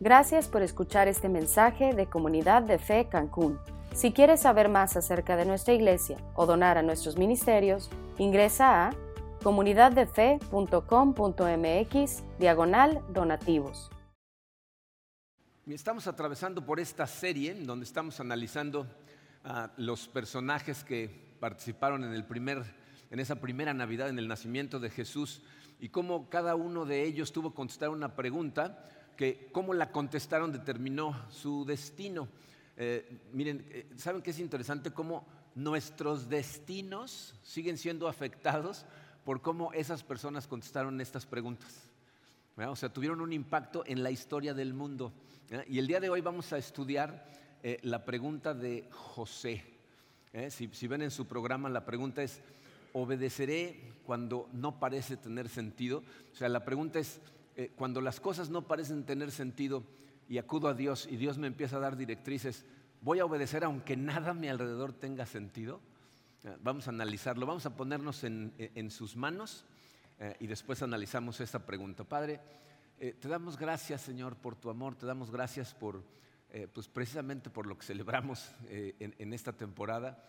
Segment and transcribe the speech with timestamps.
[0.00, 3.58] Gracias por escuchar este mensaje de Comunidad de Fe Cancún.
[3.92, 8.92] Si quieres saber más acerca de nuestra iglesia o donar a nuestros ministerios, ingresa a
[9.42, 13.90] comunidaddefe.com.mx diagonal donativos.
[15.66, 18.86] Estamos atravesando por esta serie donde estamos analizando
[19.42, 22.62] a los personajes que participaron en, el primer,
[23.10, 25.42] en esa primera Navidad, en el nacimiento de Jesús,
[25.80, 28.84] y cómo cada uno de ellos tuvo que contestar una pregunta
[29.18, 32.28] que cómo la contestaron determinó su destino.
[32.76, 34.92] Eh, miren, eh, ¿saben qué es interesante?
[34.92, 38.86] Cómo nuestros destinos siguen siendo afectados
[39.24, 41.90] por cómo esas personas contestaron estas preguntas.
[42.56, 45.12] O sea, tuvieron un impacto en la historia del mundo.
[45.68, 47.28] Y el día de hoy vamos a estudiar
[47.64, 49.64] eh, la pregunta de José.
[50.50, 52.40] Si, si ven en su programa, la pregunta es,
[52.92, 56.04] ¿obedeceré cuando no parece tener sentido?
[56.32, 57.20] O sea, la pregunta es,
[57.58, 59.82] eh, cuando las cosas no parecen tener sentido
[60.28, 62.64] y acudo a Dios y Dios me empieza a dar directrices,
[63.00, 65.80] ¿voy a obedecer aunque nada a mi alrededor tenga sentido?
[66.44, 69.64] Eh, vamos a analizarlo, vamos a ponernos en, sus manos
[70.20, 72.04] eh, y después analizamos esta pregunta.
[72.04, 72.40] Padre,
[72.96, 76.04] te damos gracias Señor por tu amor, te damos gracias por,
[76.72, 80.22] pues precisamente por lo que celebramos en, esta temporada,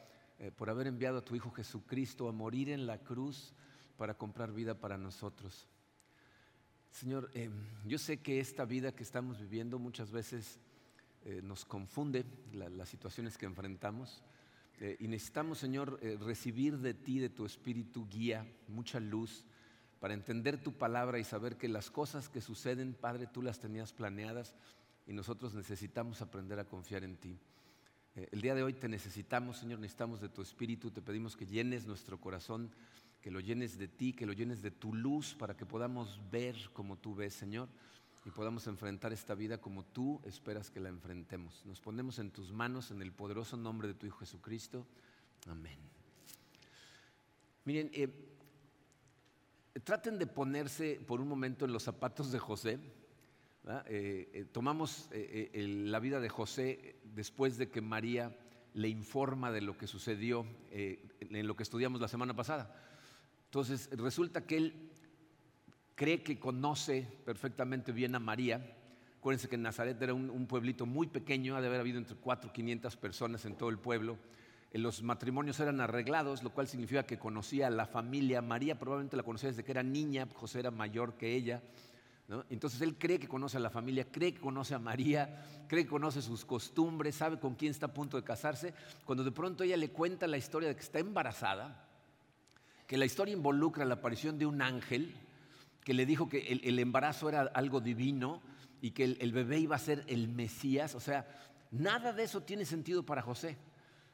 [0.55, 3.53] por haber enviado a tu Hijo Jesucristo a morir en la cruz
[3.97, 5.67] para comprar vida para nosotros.
[6.91, 7.49] Señor, eh,
[7.85, 10.59] yo sé que esta vida que estamos viviendo muchas veces
[11.23, 14.23] eh, nos confunde las situaciones que enfrentamos
[14.79, 19.45] eh, y necesitamos, Señor, recibir de ti, de tu espíritu, guía, mucha luz
[19.99, 23.91] para entender tu palabra y saber que las cosas que suceden, Padre, tú las tenías
[23.91, 24.55] planeadas
[25.05, 27.37] y nosotros necesitamos aprender a confiar en ti.
[28.15, 31.85] el día de hoy te necesitamos, Señor, necesitamos de tu espíritu, te pedimos que llenes
[31.85, 32.71] nuestro corazón
[33.21, 36.55] que lo llenes de ti, que lo llenes de tu luz para que podamos ver
[36.73, 37.67] como tú ves, Señor,
[38.25, 41.65] y podamos enfrentar esta vida como tú esperas que la enfrentemos.
[41.65, 44.85] Nos ponemos en tus manos en el poderoso nombre de tu Hijo Jesucristo.
[45.47, 45.77] Amén.
[47.65, 48.09] Miren, eh,
[49.83, 52.79] traten de ponerse por un momento en los zapatos de José.
[53.87, 58.35] Eh, eh, tomamos la vida de José después de que María
[58.73, 62.73] le informa de lo que sucedió en lo que estudiamos la semana pasada.
[63.49, 64.91] Entonces resulta que él
[65.95, 68.75] cree que conoce perfectamente bien a María.
[69.17, 72.53] Acuérdense que Nazaret era un, pueblito muy pequeño, ha de haber habido entre 4 y
[72.53, 74.19] 500 personas en todo el pueblo.
[74.71, 78.43] Eh, los matrimonios eran arreglados, lo cual significa que conocía a la familia.
[78.43, 81.63] María probablemente la conocía desde que era niña, José era mayor que ella.
[82.51, 85.89] Entonces él cree que conoce a la familia, cree que conoce a María, cree que
[85.89, 88.75] conoce sus costumbres, sabe con quién está a punto de casarse.
[89.05, 91.88] Cuando de pronto ella le cuenta la historia de que está embarazada,
[92.89, 95.13] que la historia involucra la aparición de un ángel
[95.83, 98.41] que le dijo que el, embarazo era algo divino
[98.81, 100.95] y que el, bebé iba a ser el Mesías.
[100.95, 101.27] O sea,
[101.69, 103.57] nada de eso tiene sentido para José.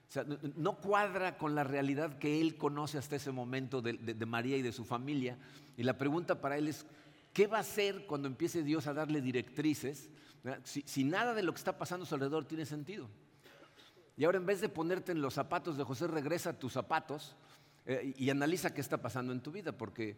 [0.09, 0.25] O sea,
[0.57, 4.73] no, cuadra con la realidad que él conoce hasta ese momento de, María y de
[4.73, 5.37] su familia.
[5.77, 6.85] Y la pregunta para él es,
[7.31, 10.09] ¿qué va a hacer cuando empiece Dios a darle directrices
[10.65, 13.07] si, si, nada de lo que está pasando a su alrededor tiene sentido?
[14.17, 17.37] Y ahora en vez de ponerte en los zapatos de José, regresa a tus zapatos
[17.85, 20.17] eh, y analiza qué está pasando en tu vida, porque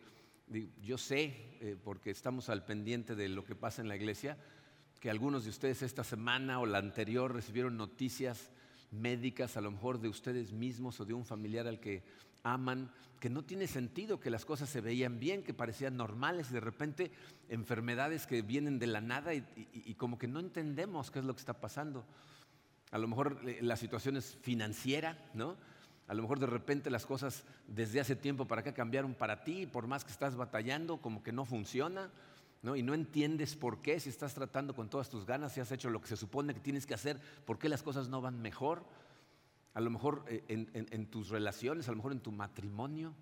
[0.82, 4.38] yo sé, eh, porque estamos al pendiente de lo que pasa en la iglesia,
[5.00, 8.52] que algunos de ustedes esta semana o la anterior recibieron noticias
[8.92, 12.04] médicas, a lo mejor de ustedes mismos o de un familiar al que
[12.44, 12.90] aman,
[13.20, 16.62] que no tiene sentido, que las cosas se veían bien, que parecían normales, y de
[16.62, 17.12] repente
[17.50, 21.34] enfermedades que vienen de la nada y, y como que no entendemos qué es lo
[21.34, 22.06] que está pasando.
[22.92, 25.58] A lo mejor eh, la situación es financiera, ¿no?
[26.08, 29.66] A lo mejor de repente las cosas desde hace tiempo para acá cambiaron para ti,
[29.66, 32.10] por más que estás batallando, como que no funciona,
[32.62, 32.78] ¿no?
[32.78, 35.90] y no entiendes por qué, si estás tratando con todas tus ganas, si has hecho
[35.90, 38.86] lo que se supone que tienes que hacer, por qué las cosas no van mejor.
[39.74, 43.14] A lo mejor eh, en, tus relaciones, a lo mejor en tu matrimonio,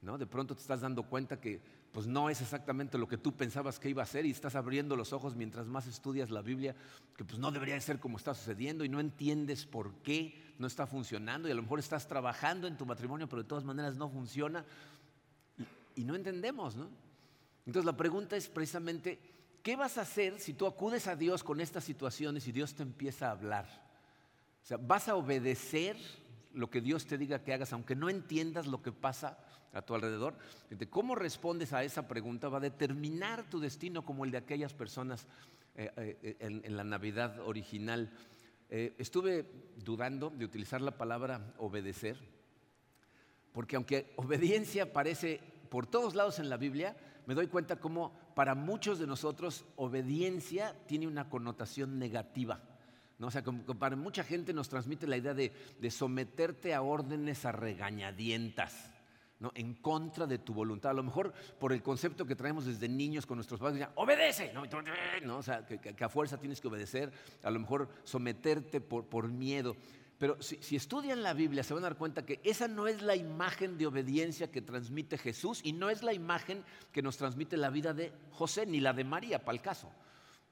[0.00, 0.16] ¿no?
[0.16, 1.60] de pronto te estás dando cuenta que
[1.92, 4.96] pues no es exactamente lo que tú pensabas que iba a ser y estás abriendo
[4.96, 6.74] los ojos mientras más estudias la Biblia,
[7.14, 10.86] que pues no debería ser como está sucediendo y no entiendes por qué no está
[10.86, 14.08] funcionando y a lo mejor estás trabajando en tu matrimonio, pero de todas maneras no
[14.08, 14.64] funciona
[15.94, 16.88] y, no entendemos, ¿no?
[17.66, 19.18] Entonces la pregunta es precisamente,
[19.62, 22.82] ¿qué vas a hacer si tú acudes a Dios con estas situaciones y Dios te
[22.82, 23.66] empieza a hablar?
[24.62, 25.96] O sea, ¿vas a obedecer
[26.54, 29.38] lo que Dios te diga que hagas, aunque no entiendas lo que pasa?
[29.72, 30.36] a tu alrededor.
[30.90, 35.26] cómo respondes a esa pregunta va a determinar tu destino como el de aquellas personas
[35.74, 35.90] eh,
[36.22, 38.10] eh, en, la Navidad original.
[38.74, 39.44] Eh, estuve
[39.84, 42.16] dudando de utilizar la palabra obedecer,
[43.52, 46.96] porque aunque obediencia aparece por todos lados en la Biblia,
[47.26, 52.62] me doy cuenta cómo para muchos de nosotros obediencia tiene una connotación negativa.
[53.18, 53.26] ¿no?
[53.26, 55.52] O sea, para mucha gente nos transmite la idea de,
[55.90, 58.90] someterte a órdenes a regañadientas.
[59.42, 59.50] ¿No?
[59.56, 60.92] en contra de tu voluntad.
[60.92, 64.62] A lo mejor por el concepto que traemos desde niños con nuestros padres, obedece, ¿no?
[65.36, 67.12] O sea, que, a fuerza tienes que obedecer,
[67.42, 69.76] a lo mejor someterte por, por miedo.
[70.16, 73.16] Pero si, estudian la Biblia se van a dar cuenta que esa no es la
[73.16, 76.62] imagen de obediencia que transmite Jesús y no es la imagen
[76.92, 79.90] que nos transmite la vida de José ni la de María, para el caso.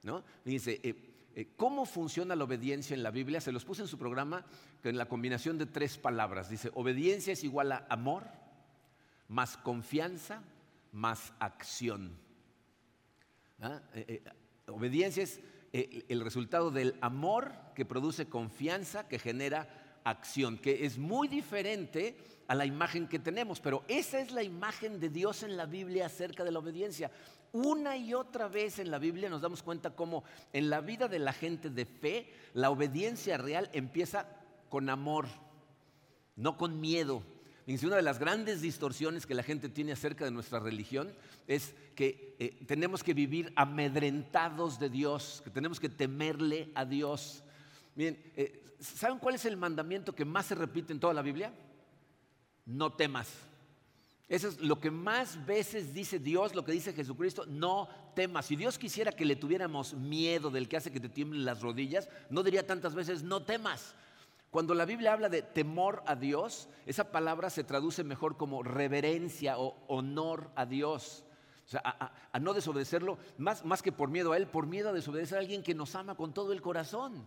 [0.03, 0.25] ¿no?
[0.43, 0.95] Dice, eh,
[1.33, 3.39] eh, ¿cómo funciona la obediencia en la Biblia?
[3.39, 4.43] Se los puse en su programa
[4.83, 6.49] en la combinación de tres palabras.
[6.49, 8.40] Dice, obediencia es igual a amor,
[9.31, 10.43] más confianza,
[10.91, 12.11] más acción.
[13.61, 13.79] ¿Ah?
[13.93, 14.21] Eh,
[14.67, 15.39] obediencia es
[15.71, 22.17] eh, el resultado del amor que produce confianza, que genera acción, que es muy diferente
[22.49, 26.07] a la imagen que tenemos, pero esa es la imagen de Dios en la Biblia
[26.07, 27.09] acerca de la obediencia.
[27.53, 31.19] Una y otra vez en la Biblia nos damos cuenta cómo en la vida de
[31.19, 34.25] la gente de fe, la obediencia real empieza
[34.67, 35.27] con amor,
[36.35, 37.23] no con miedo,
[37.83, 41.11] una de las grandes distorsiones que la gente tiene acerca de nuestra religión
[41.47, 47.43] es que eh, tenemos que vivir amedrentados de Dios, que tenemos que temerle a Dios.
[47.97, 51.53] Eh, ¿saben cuál es el mandamiento que más se repite en toda la Biblia?
[52.65, 53.29] No temas.
[54.27, 58.45] Eso es lo que más veces dice Dios, lo que dice Jesucristo, no temas.
[58.45, 62.07] Si Dios quisiera que le tuviéramos miedo del que hace que te tiemblen las rodillas,
[62.29, 63.93] no diría tantas veces, no temas.
[64.51, 69.57] Cuando la Biblia habla de temor a Dios, esa palabra se traduce mejor como reverencia
[69.57, 71.23] o honor a Dios.
[71.65, 74.93] O sea, a, no desobedecerlo, más, más que por miedo a Él, por miedo a
[74.93, 77.25] desobedecer a alguien que nos ama con todo el corazón.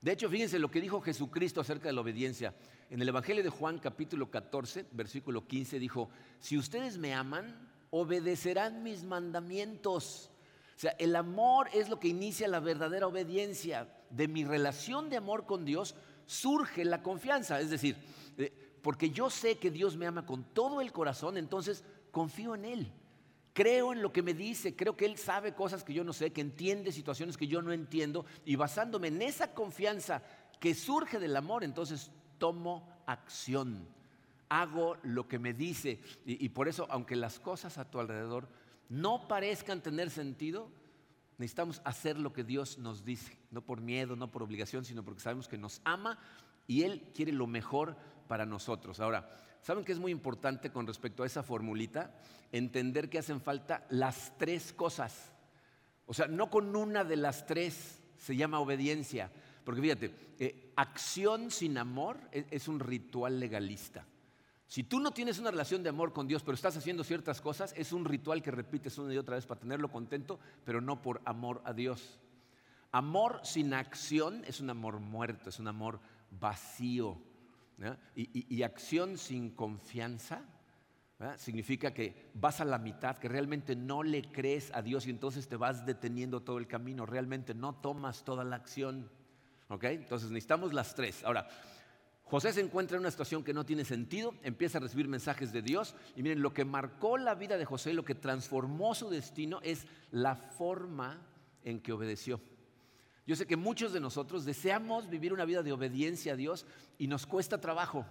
[0.00, 2.52] De hecho, fíjense lo que dijo Jesucristo acerca de la obediencia.
[2.90, 6.08] En el Evangelio de Juan capítulo 14, versículo 15, dijo,
[6.40, 10.32] si ustedes me aman, obedecerán mis mandamientos.
[10.76, 13.94] O sea, el amor es lo que inicia la verdadera obediencia.
[14.10, 15.94] De mi relación de amor con Dios
[16.28, 17.58] surge la confianza.
[17.58, 17.96] Es decir,
[18.36, 18.52] eh,
[18.82, 21.82] porque yo sé que Dios me ama con todo el corazón, entonces
[22.12, 22.92] confío en Él.
[23.54, 26.32] Creo en lo que me dice, creo que Él sabe cosas que yo no sé,
[26.32, 30.22] que entiende situaciones que yo no entiendo, y basándome en esa confianza
[30.60, 33.88] que surge del amor, entonces tomo acción,
[34.48, 38.48] hago lo que me dice, y, y por eso, aunque las cosas a tu alrededor
[38.88, 40.70] no parezcan tener sentido,
[41.38, 45.20] necesitamos hacer lo que Dios nos dice no por miedo, no por obligación, sino porque
[45.20, 46.18] sabemos que nos ama
[46.66, 47.96] y Él quiere lo mejor
[48.28, 49.00] para nosotros.
[49.00, 49.28] Ahora,
[49.62, 52.14] ¿saben qué es muy importante con respecto a esa formulita?
[52.52, 55.32] Entender que hacen falta las tres cosas.
[56.06, 59.30] O sea, no con una de las tres se llama obediencia.
[59.64, 64.06] Porque fíjate, eh, acción sin amor es, es un ritual legalista.
[64.66, 67.72] Si tú no tienes una relación de amor con Dios, pero estás haciendo ciertas cosas,
[67.74, 71.22] es un ritual que repites una y otra vez para tenerlo contento, pero no por
[71.24, 72.18] amor a Dios.
[72.92, 76.00] Amor sin acción es un amor muerto, es un amor
[76.30, 77.20] vacío.
[78.14, 80.42] Y, acción sin confianza
[81.36, 85.48] significa que vas a la mitad, que realmente no le crees a Dios y entonces
[85.48, 89.10] te vas deteniendo todo el camino, realmente no tomas toda la acción.
[89.68, 91.22] Entonces necesitamos las tres.
[91.24, 91.46] Ahora,
[92.24, 95.62] José se encuentra en una situación que no tiene sentido, empieza a recibir mensajes de
[95.62, 99.60] Dios y miren, lo que marcó la vida de José, lo que transformó su destino
[99.62, 101.22] es la forma
[101.64, 102.40] en que obedeció.
[103.28, 106.64] Yo sé que muchos de nosotros deseamos vivir una vida de obediencia a Dios
[106.96, 108.06] y nos cuesta trabajo.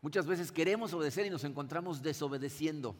[0.00, 2.96] Muchas veces queremos obedecer y nos encontramos desobedeciendo.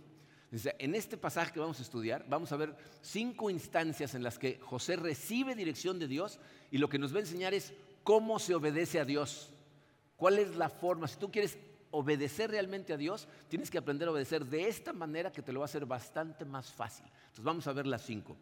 [0.53, 4.61] En este pasaje que vamos a estudiar, vamos a ver cinco instancias en las que
[4.61, 6.39] José recibe dirección de Dios
[6.71, 7.73] y lo que nos va a enseñar es
[8.05, 9.49] cómo se obedece a Dios.
[10.19, 11.09] ¿Cuál es la forma?
[11.09, 11.57] Si tú quieres
[11.93, 15.61] obedecer realmente a Dios, tienes que aprender a obedecer de esta manera que te lo
[15.61, 17.07] va a hacer bastante más fácil.
[17.07, 18.37] Entonces vamos a ver las cinco.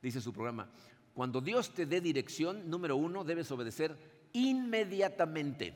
[0.00, 0.68] Dice su programa,
[1.14, 3.96] cuando Dios te dé dirección, número uno, debes obedecer
[4.32, 5.74] inmediatamente.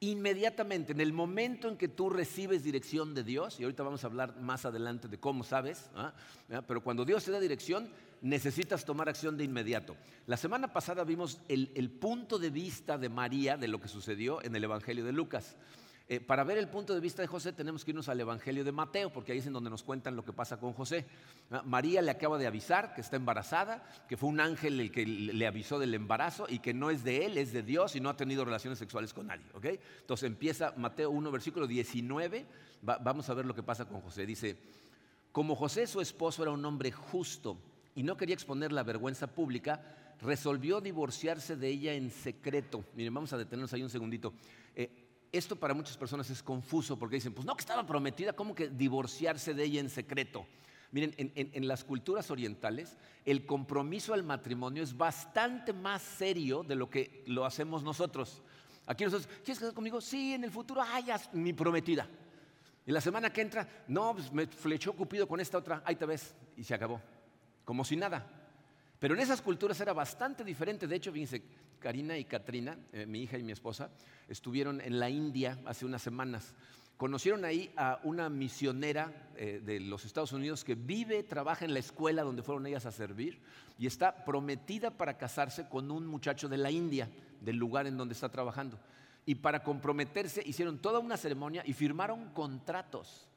[0.00, 4.08] Inmediatamente, en el momento en que tú recibes dirección de Dios, y ahorita vamos a
[4.08, 6.12] hablar más adelante de cómo sabes, ¿ah?
[6.66, 7.88] pero cuando Dios te da dirección,
[8.20, 9.96] necesitas tomar acción de inmediato.
[10.26, 14.56] La semana pasada vimos el punto de vista de María de lo que sucedió en
[14.56, 15.56] el Evangelio de Lucas.
[16.06, 18.72] Eh, para ver el punto de vista de José tenemos que irnos al Evangelio de
[18.72, 21.06] Mateo, porque ahí es en donde nos cuentan lo que pasa con José.
[21.50, 25.06] Ah, María le acaba de avisar que está embarazada, que fue un ángel el que
[25.06, 28.10] le avisó del embarazo y que no es de él, es de Dios y no
[28.10, 29.44] ha tenido relaciones sexuales con nadie.
[30.00, 32.44] Entonces empieza Mateo 1, versículo 19,
[32.82, 34.26] vamos a ver lo que pasa con José.
[34.26, 34.58] Dice,
[35.32, 37.56] como José su esposo era un hombre justo
[37.94, 39.80] y no quería exponer la vergüenza pública,
[40.20, 42.84] resolvió divorciarse de ella en secreto.
[42.94, 44.34] Miren, vamos a detenernos ahí un segundito.
[44.74, 45.03] Eh,
[45.36, 48.68] esto para muchas personas es confuso porque dicen, pues no que estaba prometida, ¿cómo que
[48.68, 50.46] divorciarse de ella en secreto?
[50.92, 56.88] Miren, en, las culturas orientales, el compromiso al matrimonio es bastante más serio de lo
[56.88, 58.42] que lo hacemos nosotros.
[58.86, 60.00] Aquí nosotros, ¿quieres casar conmigo?
[60.00, 62.08] Sí, en el futuro, ay, ya, mi prometida.
[62.86, 66.06] Y la semana que entra, no, pues me flechó Cupido con esta otra, ahí te
[66.06, 67.00] ves, y se acabó.
[67.64, 68.24] Como si nada.
[69.00, 70.86] Pero en esas culturas era bastante diferente.
[70.86, 71.42] De hecho, fíjense,
[71.84, 73.90] Karina y Katrina, eh, mi hija y mi esposa,
[74.26, 76.54] estuvieron en la India hace unas semanas.
[76.96, 81.80] Conocieron ahí a una misionera eh, de los Estados Unidos que vive, trabaja en la
[81.80, 83.38] escuela donde fueron ellas a servir
[83.78, 87.10] y está prometida para casarse con un muchacho de la India,
[87.42, 88.78] del lugar en donde está trabajando.
[89.26, 93.28] Y para comprometerse hicieron toda una ceremonia y firmaron contratos.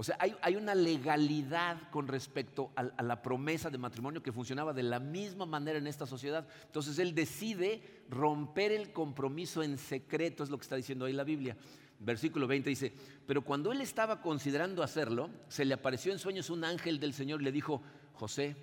[0.00, 4.72] O sea, hay, una legalidad con respecto a, a, la promesa de matrimonio que funcionaba
[4.72, 6.46] de la misma manera en esta sociedad.
[6.66, 11.24] Entonces él decide romper el compromiso en secreto, es lo que está diciendo ahí la
[11.24, 11.56] Biblia
[12.00, 12.92] versículo 20 dice,
[13.26, 17.40] pero cuando él estaba considerando hacerlo, se le apareció en sueños un ángel del Señor
[17.40, 18.54] y le dijo, José,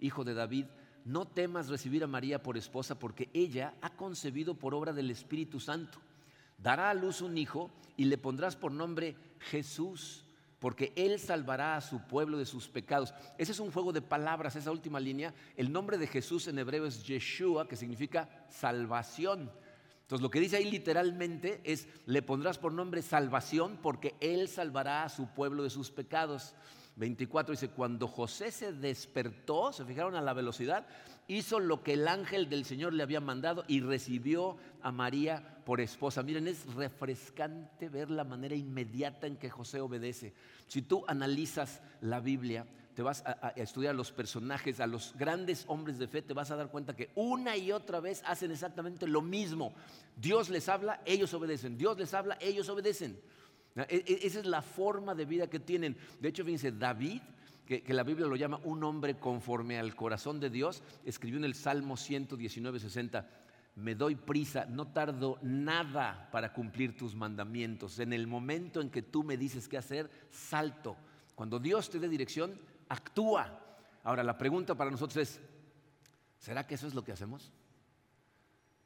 [0.00, 0.64] hijo de David,
[1.04, 5.60] no temas recibir a María por esposa porque ella ha concebido por obra del Espíritu
[5.60, 6.00] Santo.
[6.56, 10.24] Dará a luz un hijo y le pondrás por nombre Jesús,
[10.58, 13.14] porque él salvará a su pueblo de sus pecados.
[13.36, 15.32] Ese es un juego de palabras, esa última línea.
[15.56, 19.50] El nombre de Jesús en hebreo es Yeshua, que significa salvación.
[20.02, 25.04] Entonces lo que dice ahí literalmente es, le pondrás por nombre salvación porque Él salvará
[25.04, 26.54] a su pueblo de sus pecados.
[26.98, 30.86] 24 dice, cuando José se despertó, se fijaron a la velocidad,
[31.28, 35.80] hizo lo que el ángel del Señor le había mandado y recibió a María por
[35.80, 36.22] esposa.
[36.22, 40.32] Miren, es refrescante ver la manera inmediata en que José obedece.
[40.66, 45.64] Si tú analizas la Biblia, te vas a, estudiar a los personajes, a los grandes
[45.68, 49.06] hombres de fe, te vas a dar cuenta que una y otra vez hacen exactamente
[49.06, 49.72] lo mismo.
[50.16, 51.78] Dios les habla, ellos obedecen.
[51.78, 53.20] Dios les habla, ellos obedecen.
[53.76, 55.96] E, e, esa es la forma de vida que tienen.
[56.20, 57.20] De hecho, fíjense, David,
[57.66, 61.54] que, la Biblia lo llama un hombre conforme al corazón de Dios, escribió en el
[61.54, 63.28] Salmo 119, 60,
[63.76, 67.98] me doy prisa, no tardo nada para cumplir tus mandamientos.
[67.98, 70.96] En el momento en que tú me dices qué hacer, salto.
[71.34, 72.58] Cuando Dios te dé dirección,
[72.88, 73.60] actúa.
[74.02, 75.40] Ahora, la pregunta para nosotros es,
[76.38, 77.52] ¿será que eso es lo que hacemos?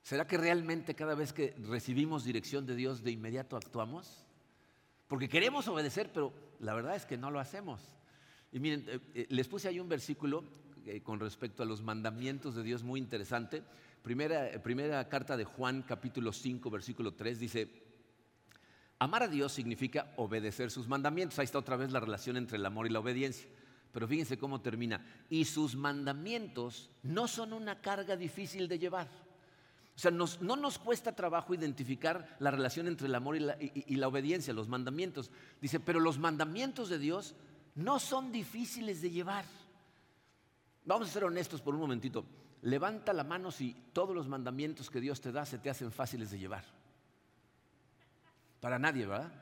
[0.02, 4.21] ¿Será que realmente cada vez que recibimos dirección de Dios de inmediato actuamos?
[5.12, 7.82] Porque queremos obedecer, pero la verdad es que no lo hacemos.
[8.50, 10.42] Y miren, eh, eh, les puse ahí un versículo
[10.86, 13.62] eh, con respecto a los mandamientos de Dios muy interesante.
[14.00, 17.68] Primera, primera carta de Juan, capítulo 5, versículo 3, dice,
[19.00, 21.38] amar a Dios significa obedecer sus mandamientos.
[21.38, 23.46] Ahí está otra vez la relación entre el amor y la obediencia.
[23.92, 25.04] Pero fíjense cómo termina.
[25.28, 29.10] Y sus mandamientos no son una carga difícil de llevar.
[30.02, 34.08] Sea, no nos cuesta trabajo identificar la relación entre el amor y la, y la
[34.08, 35.30] obediencia, los mandamientos.
[35.60, 37.36] Dice, pero los mandamientos de Dios
[37.76, 39.44] no son difíciles de llevar.
[40.84, 42.24] Vamos a ser honestos por un momentito.
[42.62, 46.32] Levanta la mano si todos los mandamientos que Dios te da se te hacen fáciles
[46.32, 46.64] de llevar.
[48.60, 49.32] Para nadie, ¿verdad?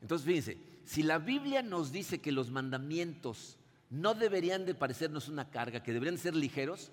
[0.00, 3.56] Entonces, fíjense, si la Biblia nos dice que los mandamientos
[3.90, 6.92] no deberían de parecernos una carga, que deberían ser ligeros,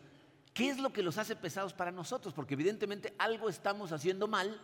[0.57, 2.33] ¿qué es lo que los hace pesados para nosotros?
[2.33, 4.59] Porque evidentemente algo estamos haciendo mal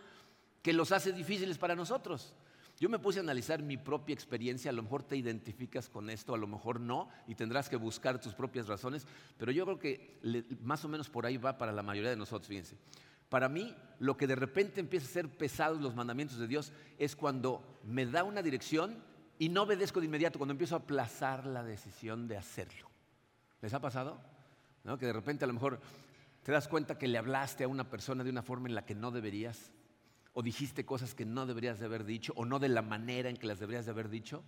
[0.63, 2.33] que los hace difíciles para nosotros.
[2.79, 6.33] Yo me puse a analizar mi propia experiencia, a lo mejor te identificas con esto,
[6.33, 9.05] a lo mejor no, y tendrás que buscar tus propias razones,
[9.37, 12.47] pero yo creo que más o menos por ahí va para la mayoría de nosotros,
[12.47, 12.75] fíjense.
[13.29, 17.15] Para mí, lo que de repente empieza a ser pesados los mandamientos de Dios es
[17.15, 18.97] cuando me da una dirección
[19.37, 22.89] y no obedezco de inmediato cuando empiezo a aplazar la decisión de hacerlo.
[23.61, 24.32] ¿Les ha pasado?
[24.83, 25.79] Que de repente a lo mejor
[26.43, 28.95] te das cuenta que le hablaste a una persona de una forma en la que
[28.95, 29.71] no deberías,
[30.33, 33.37] o dijiste cosas que no deberías de haber dicho, o no de la manera en
[33.37, 34.43] que las deberías de haber dicho,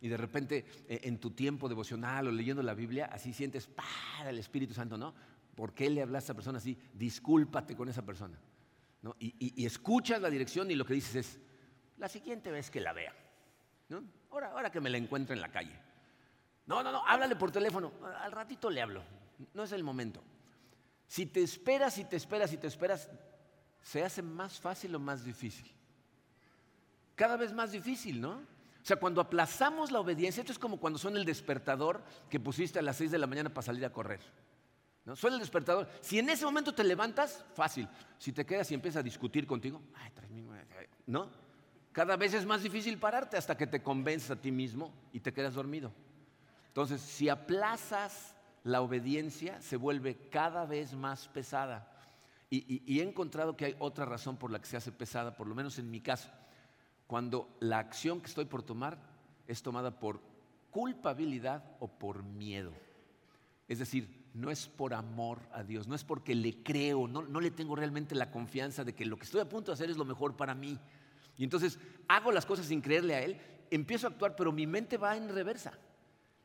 [0.00, 4.30] y de repente eh, en tu tiempo devocional o leyendo la Biblia, así sientes, para
[4.30, 5.14] el Espíritu Santo, ¿no?
[5.54, 6.76] ¿Por qué le hablaste a esa persona así?
[6.92, 8.38] Discúlpate con esa persona.
[9.20, 11.40] Y, y escuchas la dirección y lo que dices es,
[11.98, 13.14] la siguiente vez que la vea,
[13.88, 14.02] ¿no?
[14.30, 15.72] Ahora, que me la encuentro en la calle.
[16.66, 17.92] No, no, no, háblale por teléfono.
[18.20, 19.02] Al ratito le hablo.
[19.54, 20.22] No es el momento.
[21.06, 23.08] Si te esperas y te esperas y te esperas,
[23.82, 25.70] se hace más fácil o más difícil.
[27.14, 28.32] Cada vez más difícil, ¿no?
[28.32, 32.78] O sea, cuando aplazamos la obediencia, esto es como cuando suena el despertador que pusiste
[32.78, 34.20] a las 6 de la mañana para salir a correr.
[35.04, 35.16] ¿no?
[35.16, 35.88] Suena el despertador.
[36.00, 37.88] Si en ese momento te levantas, fácil.
[38.18, 40.12] Si te quedas y empiezas a discutir contigo, ay,
[41.06, 41.30] ¿no?
[41.90, 45.32] Cada vez es más difícil pararte hasta que te convences a ti mismo y te
[45.32, 45.92] quedas dormido.
[46.68, 48.35] Entonces, si aplazas
[48.66, 51.88] la obediencia, se vuelve cada vez más pesada.
[52.50, 55.54] Y, he encontrado que hay otra razón por la que se hace pesada, por lo
[55.54, 56.28] menos en mi caso,
[57.06, 58.98] cuando la acción que estoy por tomar
[59.46, 60.20] es tomada por
[60.72, 62.72] culpabilidad o por miedo.
[63.68, 67.52] Es decir, no es por amor a Dios, no es porque le creo, no, le
[67.52, 70.04] tengo realmente la confianza de que lo que estoy a punto de hacer es lo
[70.04, 70.76] mejor para mí.
[71.38, 74.96] Y entonces hago las cosas sin creerle a Él, empiezo a actuar, pero mi mente
[74.96, 75.78] va en reversa.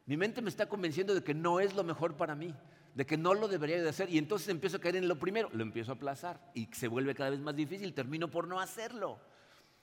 [0.05, 2.53] Mi mente me está convenciendo de que no es lo mejor para mí,
[2.95, 4.09] de que no lo debería de hacer.
[4.09, 7.15] Y entonces empiezo a caer en lo primero, lo empiezo a aplazar y se vuelve
[7.15, 9.19] cada vez más difícil, termino por no hacerlo.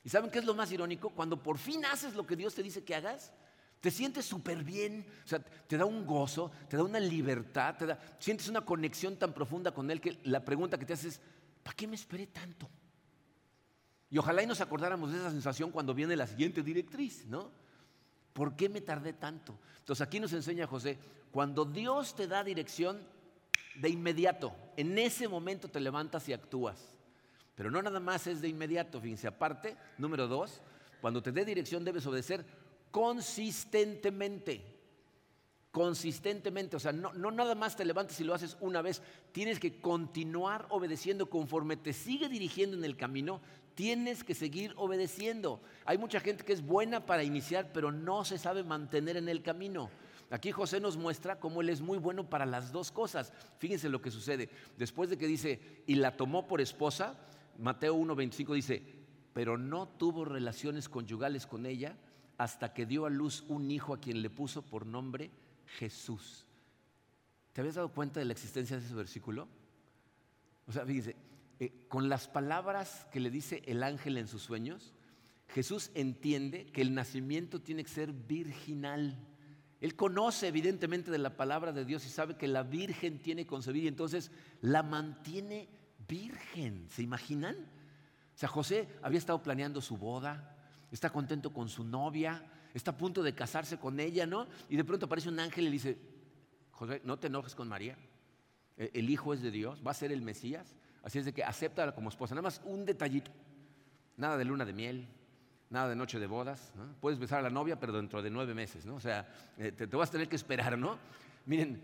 [0.04, 1.10] ¿Y saben qué es lo más irónico?
[1.10, 3.32] Cuando por fin haces lo que Dios te dice que hagas,
[3.80, 7.86] te sientes súper bien, o sea, te da un gozo, te da una libertad, te
[7.86, 11.20] da, sientes una conexión tan profunda con Él que la pregunta que te haces es,
[11.62, 12.68] ¿para qué me esperé tanto?
[14.10, 17.52] Y ojalá y nos acordáramos de esa sensación cuando viene la siguiente directriz, ¿no?
[18.32, 19.58] ¿Por qué me tardé tanto?
[19.78, 20.98] Entonces aquí nos enseña José,
[21.30, 22.98] cuando Dios te da dirección,
[23.78, 26.96] de inmediato, en ese momento te levantas y actúas.
[27.54, 30.60] Pero no nada más es de inmediato, fíjense, aparte, número dos,
[31.00, 32.44] cuando te dé dirección debes obedecer
[32.90, 34.77] consistentemente.
[35.78, 39.80] Consistentemente, o sea, no, nada más te levantas y lo haces una vez, tienes que
[39.80, 43.40] continuar obedeciendo conforme te sigue dirigiendo en el camino,
[43.76, 45.60] tienes que seguir obedeciendo.
[45.84, 49.40] Hay mucha gente que es buena para iniciar, pero no se sabe mantener en el
[49.40, 49.88] camino.
[50.30, 53.32] Aquí José nos muestra cómo él es muy bueno para las dos cosas.
[53.60, 54.50] Fíjense lo que sucede.
[54.78, 57.14] Después de que dice, y la tomó por esposa,
[57.56, 58.82] Mateo 1.25 dice,
[59.32, 61.96] pero no tuvo relaciones conyugales con ella
[62.36, 65.30] hasta que dio a luz un hijo a quien le puso por nombre
[65.76, 66.46] Jesús.
[67.52, 69.48] ¿Te habías dado cuenta de la existencia de ese versículo?
[70.66, 71.16] O sea, fíjense,
[71.60, 74.94] eh, con las palabras que le dice el ángel en sus sueños,
[75.48, 79.18] Jesús entiende que el nacimiento tiene que ser virginal.
[79.80, 83.48] Él conoce evidentemente de la palabra de Dios y sabe que la virgen tiene que
[83.48, 85.68] concebir y entonces la mantiene
[86.06, 86.86] virgen.
[86.90, 87.56] ¿Se imaginan?
[87.56, 90.56] O sea, José había estado planeando su boda,
[90.92, 92.44] está contento con su novia,
[92.74, 94.46] está a punto de casarse con ella, ¿no?
[94.68, 95.98] Y de pronto aparece un ángel y le dice,
[96.72, 97.96] José, no te enojes con María,
[98.76, 101.44] e, el hijo es de Dios, va a ser el Mesías, así es de que
[101.44, 102.34] acéptala como esposa.
[102.34, 103.30] Nada más un detallito,
[104.16, 105.08] nada de luna de miel,
[105.70, 106.94] nada de noche de bodas, ¿no?
[107.00, 108.94] puedes besar a la novia, pero dentro de nueve meses, ¿no?
[108.94, 109.28] O sea,
[109.58, 110.98] eh, te, te vas a tener que esperar, ¿no?
[111.46, 111.80] Miren,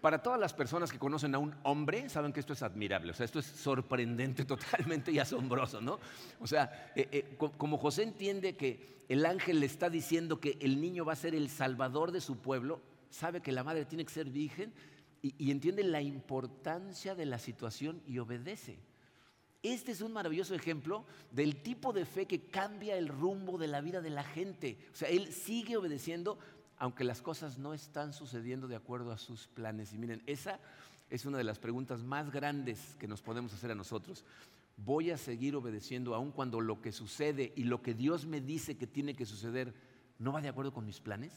[0.00, 3.14] para todas las personas que conocen a un hombre, saben que esto es admirable, o
[3.14, 5.98] sea, esto es sorprendente totalmente y asombroso, ¿no?
[6.40, 10.80] O sea, eh, eh, como José entiende que el ángel le está diciendo que el
[10.80, 12.80] niño va a ser el salvador de su pueblo,
[13.10, 14.72] sabe que la madre tiene que ser virgen
[15.22, 18.78] y, y entiende la importancia de la situación y obedece.
[19.62, 23.80] Este es un maravilloso ejemplo del tipo de fe que cambia el rumbo de la
[23.80, 24.78] vida de la gente.
[24.92, 26.38] O sea, él sigue obedeciendo
[26.78, 29.92] aunque las cosas no están sucediendo de acuerdo a sus planes.
[29.92, 30.60] Y miren, esa
[31.10, 34.24] es una de las preguntas más grandes que nos podemos hacer a nosotros.
[34.76, 38.76] ¿Voy a seguir obedeciendo aun cuando lo que sucede y lo que Dios me dice
[38.76, 39.74] que tiene que suceder
[40.18, 41.32] no va de acuerdo con mis planes?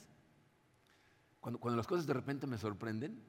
[1.39, 3.19] Cuando, las cosas de repente me sorprenden.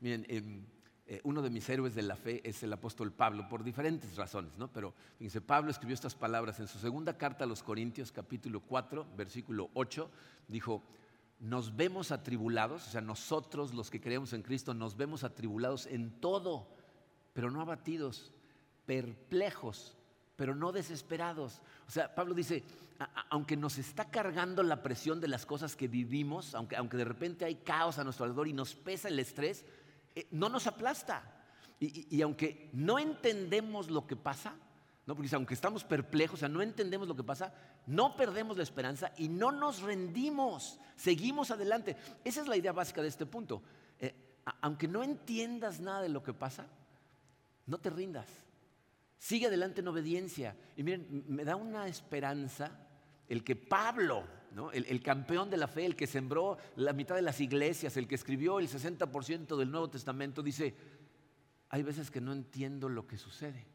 [0.00, 0.64] Miren, em,
[1.08, 4.56] eh, uno de mis héroes de la fe es el apóstol Pablo, por diferentes razones,
[4.56, 4.68] ¿no?
[4.68, 9.06] Pero fíjense, Pablo escribió estas palabras en su segunda carta a los Corintios, capítulo 4,
[9.16, 10.10] versículo 8,
[10.46, 10.82] dijo,
[11.38, 16.10] nos vemos atribulados, o sea, nosotros los que creemos en Cristo nos vemos atribulados en
[16.20, 16.68] todo,
[17.32, 18.32] pero no abatidos,
[18.86, 19.96] perplejos,
[20.36, 21.60] pero no desesperados.
[21.86, 22.64] O sea, Pablo dice,
[23.30, 27.44] aunque nos está cargando la presión de las cosas que vivimos, aunque, aunque de repente
[27.44, 29.66] hay caos a nuestro alrededor y nos pesa el estrés,
[30.14, 31.32] eh, no nos aplasta.
[31.78, 34.54] y aunque no entendemos lo que pasa,
[35.06, 35.14] ¿no?
[35.14, 37.54] Porque aunque estamos perplejos, o sea, no entendemos lo que pasa,
[37.86, 41.96] no perdemos la esperanza y no nos rendimos, seguimos adelante.
[42.24, 43.62] Esa es la idea básica de este punto.
[43.98, 44.14] Eh,
[44.60, 46.66] aunque no entiendas nada de lo que pasa,
[47.66, 48.28] no te rindas.
[49.18, 50.56] Sigue adelante en obediencia.
[50.76, 52.70] Y miren, me da una esperanza
[53.28, 54.24] el que Pablo,
[54.72, 58.06] el, el, campeón de la fe, el que sembró la mitad de las iglesias, el
[58.06, 60.74] que escribió el 60% del Nuevo Testamento, dice,
[61.68, 63.66] hay veces que no entiendo lo que sucede.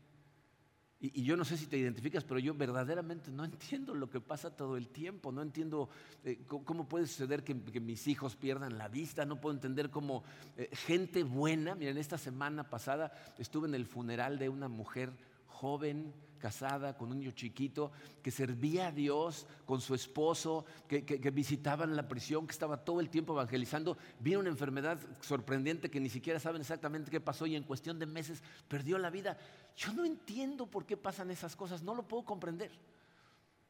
[1.01, 4.55] Y, yo no sé si te identificas, pero yo verdaderamente no entiendo lo que pasa
[4.55, 5.31] todo el tiempo.
[5.31, 5.89] No entiendo
[6.23, 9.25] eh, cómo, puede suceder que, mis hijos pierdan la vista.
[9.25, 10.23] No puedo entender cómo
[10.57, 11.73] eh, gente buena.
[11.73, 15.11] Miren, esta semana pasada estuve en el funeral de una mujer
[15.47, 21.95] joven, casada, con un niño chiquito, que servía a Dios con su esposo, que, visitaban
[21.95, 23.97] la prisión, que estaba todo el tiempo evangelizando.
[24.19, 28.07] Vino una enfermedad sorprendente que ni siquiera saben exactamente qué pasó y en cuestión de
[28.07, 29.37] meses perdió la vida.
[29.77, 32.71] Yo no entiendo por qué pasan esas cosas, no lo puedo comprender.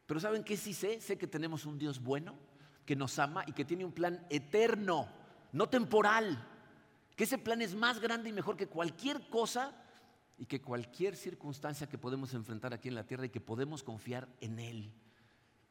[0.08, 1.00] Pero ¿saben qué sí sé?
[1.00, 2.36] Sé que tenemos un Dios bueno,
[2.86, 5.08] que nos ama y que tiene un plan eterno,
[5.52, 6.48] no temporal.
[7.16, 9.76] Que ese plan es más grande y mejor que cualquier cosa
[10.42, 14.28] y que cualquier circunstancia que podemos enfrentar aquí en la tierra y que podemos confiar
[14.42, 14.92] en Él.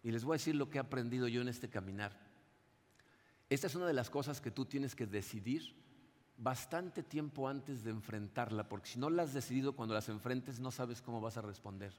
[0.04, 2.16] Y les voy a decir lo que he aprendido yo en este caminar.
[3.48, 5.74] Esta es una de las cosas que tú tienes que decidir
[6.36, 10.70] bastante tiempo antes de enfrentarla, porque si no la has decidido cuando las enfrentes no
[10.70, 11.92] sabes cómo vas a responder.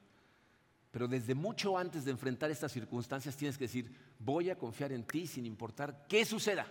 [0.92, 5.04] Pero desde mucho antes de enfrentar estas circunstancias tienes que decir, voy a confiar en
[5.04, 6.66] ti sin importar qué suceda,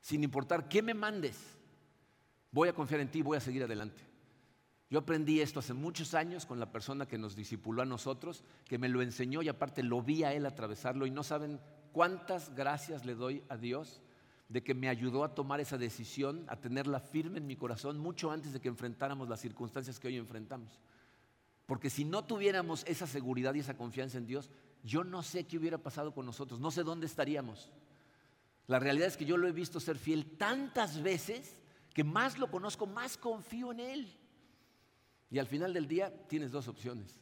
[0.00, 1.38] sin importar qué me mandes.
[2.50, 4.08] Voy a confiar en ti, voy a seguir adelante.
[4.90, 8.78] Yo aprendí esto hace muchos años con la persona que nos discipuló a nosotros, que
[8.78, 11.60] me lo enseñó y aparte lo vi a él atravesarlo y no saben
[11.92, 14.00] cuántas gracias le doy a Dios
[14.48, 18.30] de que me ayudó a tomar esa decisión, a tenerla firme en mi corazón mucho
[18.30, 20.80] antes de que enfrentáramos las circunstancias que hoy enfrentamos.
[21.66, 24.48] Porque si no tuviéramos esa seguridad y esa confianza en Dios,
[24.82, 27.70] yo no sé qué hubiera pasado con nosotros, no sé dónde estaríamos.
[28.66, 31.60] La realidad es que yo lo he visto ser fiel tantas veces
[31.92, 34.18] que más lo conozco, más confío en Él.
[35.30, 37.20] Y al final del día tienes dos opciones.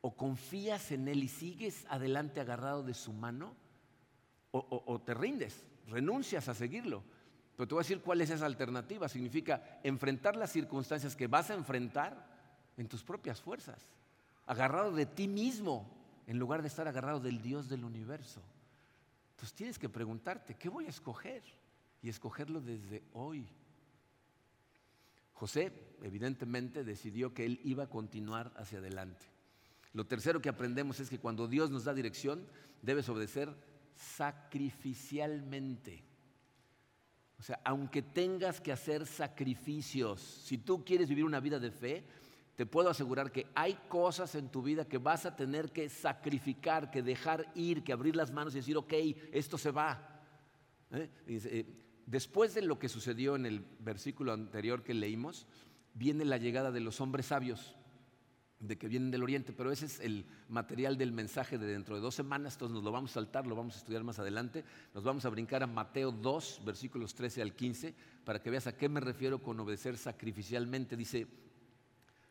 [0.00, 3.54] O confías en Él y sigues adelante agarrado de su mano,
[4.56, 7.02] o, te rindes, renuncias a seguirlo.
[7.56, 9.08] Pero te voy a decir cuál es esa alternativa.
[9.08, 12.24] Significa enfrentar las circunstancias que vas a enfrentar
[12.76, 13.88] en tus propias fuerzas,
[14.46, 15.88] agarrado de ti mismo,
[16.26, 18.40] en lugar de estar agarrado del Dios del universo.
[19.30, 21.42] Entonces tienes que preguntarte, ¿qué voy a escoger?
[22.02, 23.48] Y escogerlo desde hoy.
[25.34, 29.26] José, evidentemente, decidió que él iba a continuar hacia adelante.
[29.92, 32.46] Lo tercero que aprendemos es que cuando Dios nos da dirección,
[32.82, 33.54] debes obedecer
[33.94, 36.02] sacrificialmente.
[37.38, 42.04] O sea, aunque tengas que hacer sacrificios, si tú quieres vivir una vida de fe,
[42.56, 46.90] te puedo asegurar que hay cosas en tu vida que vas a tener que sacrificar,
[46.90, 48.92] que dejar ir, que abrir las manos y decir, ok,
[49.32, 50.22] esto se va.
[50.92, 51.66] ¿Eh?
[52.06, 55.46] Después de lo que sucedió en el versículo anterior que leímos,
[55.94, 57.76] viene la llegada de los hombres sabios,
[58.60, 62.00] de que vienen del oriente, pero ese es el material del mensaje de dentro de
[62.00, 64.64] dos semanas, entonces nos lo vamos a saltar, lo vamos a estudiar más adelante,
[64.94, 68.76] nos vamos a brincar a Mateo 2, versículos 13 al 15, para que veas a
[68.76, 70.96] qué me refiero con obedecer sacrificialmente.
[70.96, 71.26] Dice,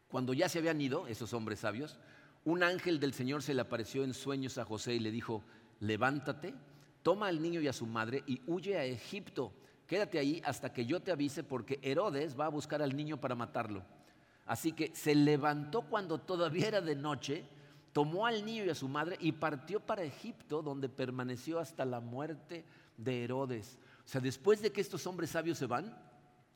[0.07, 1.99] cuando ya se habían ido esos hombres sabios,
[2.45, 5.43] un ángel del Señor se le apareció en sueños a José y le dijo,
[5.79, 6.53] levántate,
[7.03, 9.53] toma al niño y a su madre y huye a Egipto.
[9.93, 13.35] Quédate ahí hasta que yo te avise porque Herodes va a buscar al niño para
[13.35, 13.83] matarlo.
[14.47, 17.45] Así que se levantó cuando todavía era de noche,
[17.91, 21.99] tomó al niño y a su madre y partió para Egipto, donde permaneció hasta la
[21.99, 22.65] muerte
[22.97, 23.77] de Herodes.
[24.03, 25.95] O sea, después de que estos hombres sabios se van,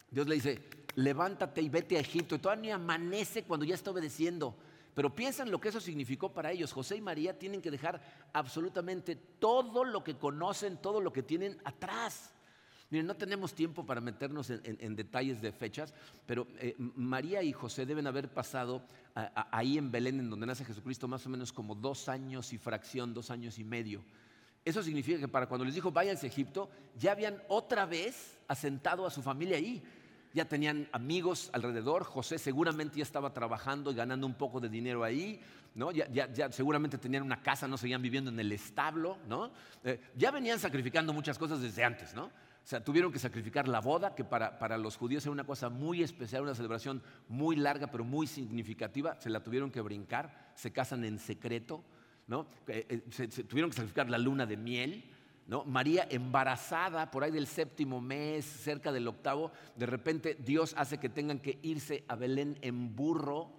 [0.09, 0.63] Dios le dice,
[0.95, 2.33] levántate y vete a Egipto.
[2.33, 4.55] Y todavía amanece cuando ya está obedeciendo.
[4.95, 6.73] Pero piensan lo que eso significó para ellos.
[6.73, 8.01] José y María tienen que dejar
[8.33, 12.33] absolutamente todo lo que conocen, todo lo que tienen atrás.
[12.89, 15.93] Miren, no tenemos tiempo para meternos en, detalles de fechas,
[16.25, 18.81] pero eh, María y José deben haber pasado
[19.51, 23.13] ahí en Belén, en donde nace Jesucristo, más o menos como dos años y fracción,
[23.13, 24.03] dos años y medio.
[24.63, 29.05] Eso significa que para cuando les dijo váyanse a Egipto, ya habían otra vez asentado
[29.05, 29.83] a su familia ahí
[30.37, 35.03] ya tenían amigos alrededor, José seguramente ya estaba trabajando y ganando un poco de dinero
[35.03, 35.41] ahí,
[35.73, 35.91] ¿no?
[35.91, 39.51] ya, seguramente tenían una casa, no seguían viviendo en el establo, ¿no?
[39.83, 42.29] Eh, ya venían sacrificando muchas cosas desde antes, ¿no?
[42.67, 45.69] O sea, tuvieron que sacrificar la boda, que para, para, los judíos era una cosa
[45.69, 49.15] muy especial, una celebración muy larga, pero muy significativa.
[49.21, 51.81] Se la tuvieron que brincar, se casan en secreto,
[52.27, 52.45] ¿no?
[52.67, 55.09] Eh, eh, se, tuvieron que sacrificar la luna de miel,
[55.65, 61.07] María embarazada por ahí del séptimo mes, cerca del octavo, de repente Dios hace que
[61.07, 63.49] tengan que irse a Belén en burro.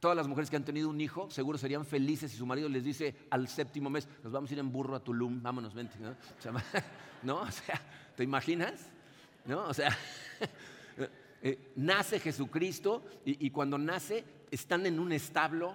[0.00, 2.82] Todas las mujeres que han tenido un hijo seguro serían felices si su marido les
[2.82, 5.98] dice al séptimo mes, nos vamos a ir en burro a Tulum, vámonos, vente.
[5.98, 6.16] ¿No?
[7.34, 7.80] O sea,
[8.16, 8.88] ¿te imaginas?
[9.44, 9.64] ¿No?
[9.64, 9.96] O sea,
[11.42, 15.74] eh, nace Jesucristo y cuando nace están en un establo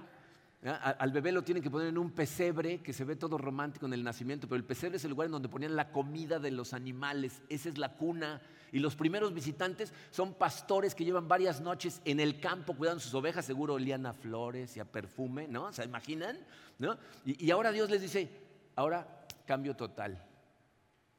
[0.64, 3.94] al bebé lo tienen que poner en un pesebre que se ve todo romántico en
[3.94, 6.74] el nacimiento, pero el pesebre es el lugar en donde ponían la comida de los
[6.74, 8.42] animales, esa es la cuna.
[8.72, 13.14] Y los primeros visitantes son pastores que llevan varias noches en el campo cuidando sus
[13.16, 15.74] ovejas, seguro olían a flores y a perfume, ¿no?
[15.74, 16.38] ¿Se imaginan?
[16.78, 16.96] ¿No?
[17.26, 18.30] Y, y ahora Dios les dice,
[18.76, 20.24] ahora cambio total,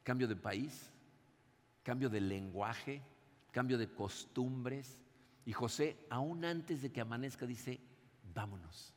[0.03, 0.89] cambio de país,
[1.83, 3.03] cambio de lenguaje,
[3.51, 5.01] cambio de costumbres.
[5.45, 7.79] Y José, aún antes de que amanezca, dice,
[8.33, 8.93] vámonos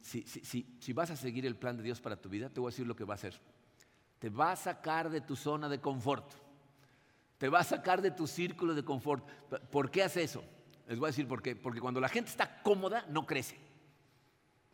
[0.00, 2.86] si, vas a seguir el plan de Dios para tu vida, te voy a decir
[2.86, 3.38] lo que va a hacer.
[4.18, 6.32] Te va a sacar de tu zona de confort.
[7.38, 9.28] Te va a sacar de tu círculo de confort.
[9.70, 10.44] ¿Por qué hace eso?
[10.86, 11.56] Les voy a decir por qué.
[11.56, 13.58] Porque cuando la gente está cómoda, no crece.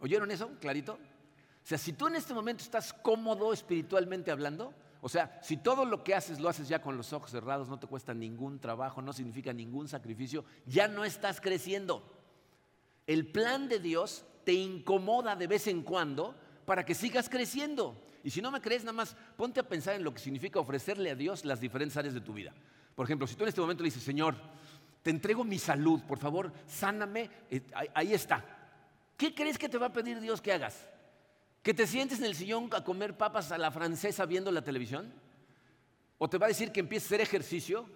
[0.01, 0.51] ¿Oyeron eso?
[0.61, 0.95] Clarito.
[0.95, 5.85] O sea, si tú en este momento estás cómodo espiritualmente hablando, o sea, si todo
[5.85, 9.01] lo que haces lo haces ya con los ojos cerrados, no te cuesta ningún trabajo,
[9.01, 12.03] no significa ningún sacrificio, ya no estás creciendo.
[13.07, 16.35] El plan de Dios te incomoda de vez en cuando
[16.65, 18.03] para que sigas creciendo.
[18.25, 21.11] Y si no me crees, nada más ponte a pensar en lo que significa ofrecerle
[21.11, 22.53] a Dios las diferentes áreas de tu vida.
[22.95, 24.35] Por ejemplo, si tú en este momento le dices, Señor,
[25.03, 27.63] te entrego mi salud, por favor, sáname, eh,
[27.95, 28.45] ahí está.
[29.17, 30.89] ¿Qué crees que te va a pedir Dios que hagas?
[31.63, 35.13] ¿Que te sientes en el sillón a comer papas a la francesa viendo la televisión?
[36.19, 37.87] ¿O te va a decir que empieces a hacer ejercicio?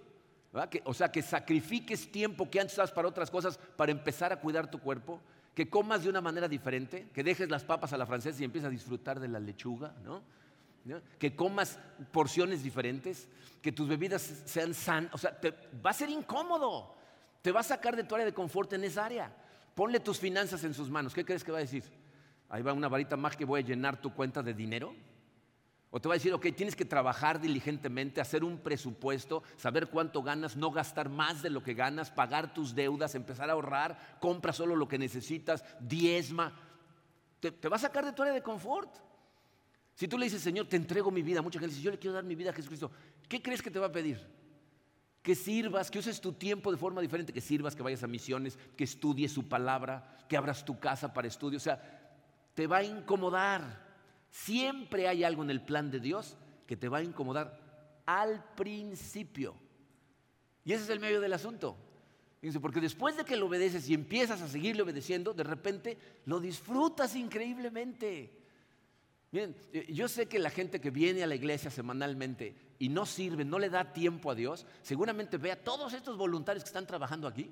[0.83, 4.79] o sea, que sacrifiques tiempo que antes para otras cosas para empezar a cuidar tu
[4.79, 5.19] cuerpo,
[5.55, 8.67] que comas de una manera diferente, que dejes las papas a la francesa y empieces
[8.67, 10.21] a disfrutar de la lechuga, ¿no?
[11.17, 11.79] que comas
[12.11, 13.27] porciones diferentes,
[13.61, 15.51] que tus bebidas sean sanas, o sea, te,
[15.83, 16.95] va a ser incómodo,
[17.41, 19.33] te va a sacar de tu área de confort en esa área.
[19.73, 21.83] Ponle tus finanzas en sus manos, ¿qué crees que va a decir?
[22.49, 24.93] Ahí va una varita más que voy a llenar tu cuenta de dinero.
[25.95, 30.23] O te va a decir, ok, tienes que trabajar diligentemente, hacer un presupuesto, saber cuánto
[30.23, 34.53] ganas, no gastar más de lo que ganas, pagar tus deudas, empezar a ahorrar, compra
[34.53, 36.51] solo lo que necesitas, diezma.
[37.39, 38.91] Te, va a sacar de tu área de confort.
[39.93, 42.15] Si tú le dices, Señor, te entrego mi vida, mucha gente dice, yo le quiero
[42.15, 42.89] dar mi vida a Jesucristo,
[43.29, 44.19] ¿qué crees que te va a pedir?
[45.21, 48.57] Que sirvas, que uses tu tiempo de forma diferente, que sirvas, que vayas a misiones,
[48.75, 51.57] que estudies su palabra, que abras tu casa para estudio.
[51.57, 52.02] O sea,
[52.53, 53.83] te va a incomodar.
[54.29, 57.59] Siempre hay algo en el plan de Dios que te va a incomodar
[58.05, 59.55] al principio.
[60.65, 61.77] Y ese es el medio del asunto.
[62.61, 67.15] porque después de que lo obedeces y empiezas a seguirle obedeciendo, de repente lo disfrutas
[67.15, 68.43] increíblemente.
[69.31, 73.05] Miren, eh, yo sé que la gente que viene a la iglesia semanalmente y no
[73.05, 76.85] sirve, no le da tiempo a Dios, seguramente ve a todos estos voluntarios que están
[76.85, 77.49] trabajando aquí.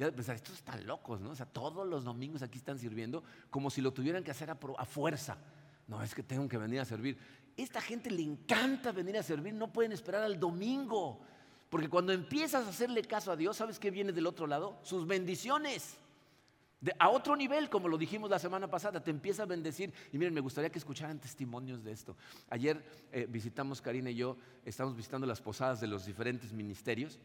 [0.00, 1.30] A pensar, estos están locos, ¿no?
[1.30, 4.84] O sea, todos los domingos aquí están sirviendo como si lo tuvieran que hacer a
[4.84, 5.38] fuerza.
[5.86, 7.16] No, es que tengo que venir a servir.
[7.56, 11.20] Esta gente le encanta venir a servir, no pueden esperar al domingo.
[11.68, 14.78] Porque cuando empiezas a hacerle caso a Dios, ¿sabes qué viene del otro lado?
[14.82, 15.96] Sus bendiciones.
[16.98, 19.92] a otro nivel, como lo dijimos la semana pasada, te empieza a bendecir.
[20.12, 22.16] Y miren, me gustaría que escucharan testimonios de esto.
[22.50, 27.18] Ayer eh, visitamos, Karina y yo, estamos visitando las posadas de los diferentes ministerios.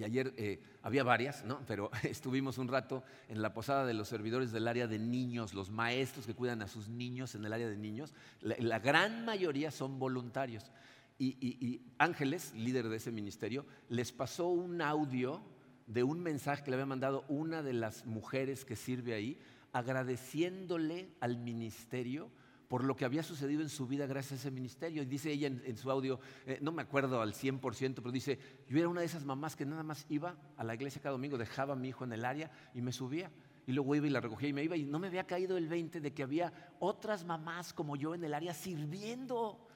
[0.00, 1.60] Y ayer eh, había varias, ¿no?
[1.66, 5.70] pero estuvimos un rato en la posada de los servidores del área de niños, los
[5.70, 8.14] maestros que cuidan a sus niños en el área de niños.
[8.40, 10.70] La, gran mayoría son voluntarios.
[11.18, 15.42] Y, Ángeles, líder de ese ministerio, les pasó un audio
[15.86, 19.38] de un mensaje que le había mandado una de las mujeres que sirve ahí,
[19.74, 22.30] agradeciéndole al ministerio
[22.70, 25.02] por lo que había sucedido en su vida gracias a ese ministerio.
[25.02, 28.78] Y dice ella en, su audio, eh, no me acuerdo al 100%, pero dice, yo
[28.78, 31.72] era una de esas mamás que nada más iba a la iglesia cada domingo, dejaba
[31.72, 33.32] a mi hijo en el área y me subía.
[33.66, 35.66] Y luego iba y la recogía y me iba y no me había caído el
[35.66, 39.66] 20 de que había otras mamás como yo en el área sirviendo.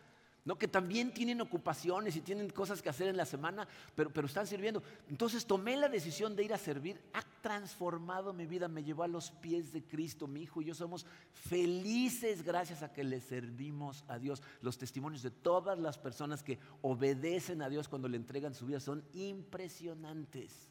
[0.45, 0.59] ¿No?
[0.59, 4.47] que también tienen ocupaciones y tienen cosas que hacer en la semana, pero, pero están
[4.47, 4.83] sirviendo.
[5.09, 9.09] Entonces tomé la decisión de ir a servir, ha transformado mi vida, me llevó a
[9.09, 14.05] los pies de Cristo, mi hijo y yo somos felices gracias a que le servimos
[14.09, 14.43] a Dios.
[14.61, 18.81] Los testimonios de todas las personas que obedecen a Dios cuando le entregan su vida
[18.81, 20.71] son impresionantes.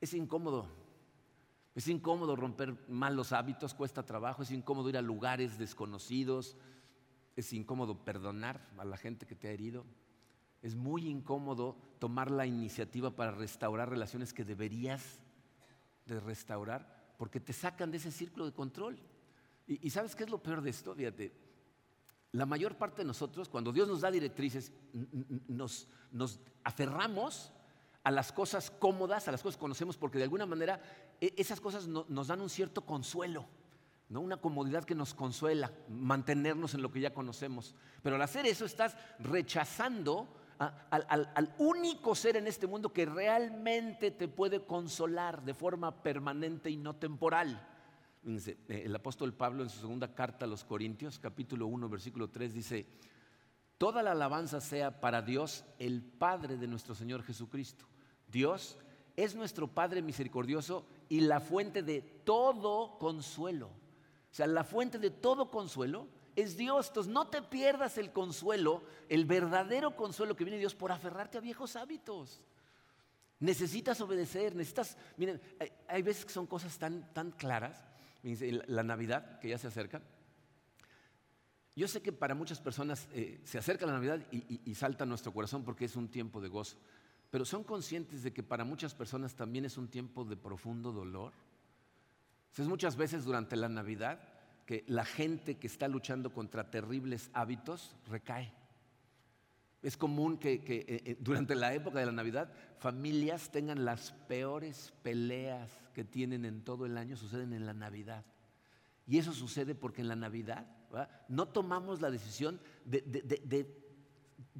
[0.00, 0.66] Es incómodo,
[1.74, 6.56] es incómodo romper malos hábitos, cuesta trabajo, es incómodo ir a lugares desconocidos
[7.36, 9.84] es incómodo perdonar a la gente que te ha herido.
[10.62, 15.20] Es muy incómodo tomar la iniciativa para restaurar relaciones que deberías
[16.06, 18.98] de restaurar porque te sacan de ese círculo de control.
[19.66, 20.94] Y, sabes qué es lo peor de esto?
[20.94, 21.32] Fíjate,
[22.32, 24.72] la mayor parte de nosotros, cuando Dios nos da directrices,
[25.46, 25.88] nos,
[26.64, 27.52] aferramos
[28.02, 30.82] a las cosas cómodas, a las cosas que conocemos, porque de alguna manera
[31.20, 33.46] e, esas cosas nos dan un cierto consuelo.
[34.12, 34.20] ¿No?
[34.20, 37.74] una comodidad que nos consuela, mantenernos en lo que ya conocemos.
[38.02, 44.28] Pero al hacer eso estás rechazando al, único ser en este mundo que realmente te
[44.28, 47.66] puede consolar de forma permanente y no temporal.
[48.24, 52.52] Eh, el apóstol Pablo en su segunda carta a los Corintios, capítulo 1, versículo 3,
[52.52, 52.86] dice,
[53.78, 57.86] Toda la alabanza sea para Dios, el Padre de nuestro Señor Jesucristo.
[58.28, 58.78] Dios
[59.16, 63.81] es nuestro Padre misericordioso y la fuente de todo consuelo
[64.32, 66.88] o sea, la fuente de todo consuelo es Dios.
[66.88, 71.36] Entonces no te pierdas el consuelo, el verdadero consuelo que viene de Dios por aferrarte
[71.36, 72.40] a viejos hábitos.
[73.40, 75.38] Necesitas obedecer, necesitas, miren,
[75.86, 77.84] hay, veces que son cosas tan, tan claras,
[78.22, 80.00] la Navidad que ya se acerca.
[81.76, 85.32] Yo sé que para muchas personas eh, se acerca la Navidad y, y salta nuestro
[85.32, 86.78] corazón porque es un tiempo de gozo,
[87.30, 91.32] pero son conscientes de que para muchas personas también es un tiempo de profundo dolor
[92.60, 94.20] es muchas veces durante la Navidad
[94.66, 98.52] que la gente que está luchando contra terribles hábitos recae.
[99.82, 104.92] Es común que, eh, eh, durante la época de la Navidad familias tengan las peores
[105.02, 108.24] peleas que tienen en todo el año, suceden en la Navidad.
[109.06, 110.66] Y eso sucede porque en la Navidad
[111.28, 113.66] no tomamos la decisión de,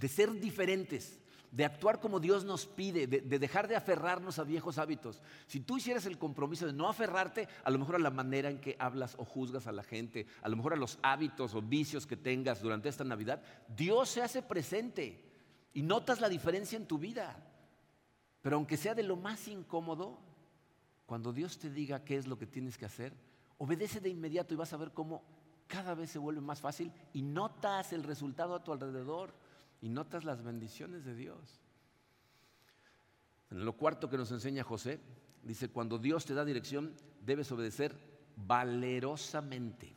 [0.09, 1.21] ser diferentes,
[1.53, 5.21] de actuar como Dios nos pide, de, dejar de aferrarnos a viejos hábitos.
[5.47, 8.59] Si tú hicieras el compromiso de no aferrarte a lo mejor a la manera en
[8.59, 12.07] que hablas o juzgas a la gente, a lo mejor a los hábitos o vicios
[12.07, 15.31] que tengas durante esta Navidad, Dios se hace presente
[15.75, 17.37] y notas la diferencia en tu vida.
[18.41, 20.19] Pero aunque sea de lo más incómodo,
[21.05, 23.13] cuando Dios te diga qué es lo que tienes que hacer,
[23.59, 25.23] obedece de inmediato y vas a ver cómo
[25.67, 29.35] cada vez se vuelve más fácil y notas el resultado a tu alrededor
[29.83, 31.61] y notas las bendiciones de Dios.
[33.51, 35.01] En lo cuarto que nos enseña José,
[35.43, 37.95] dice, cuando Dios te da dirección, debes obedecer
[38.37, 39.95] valerosamente.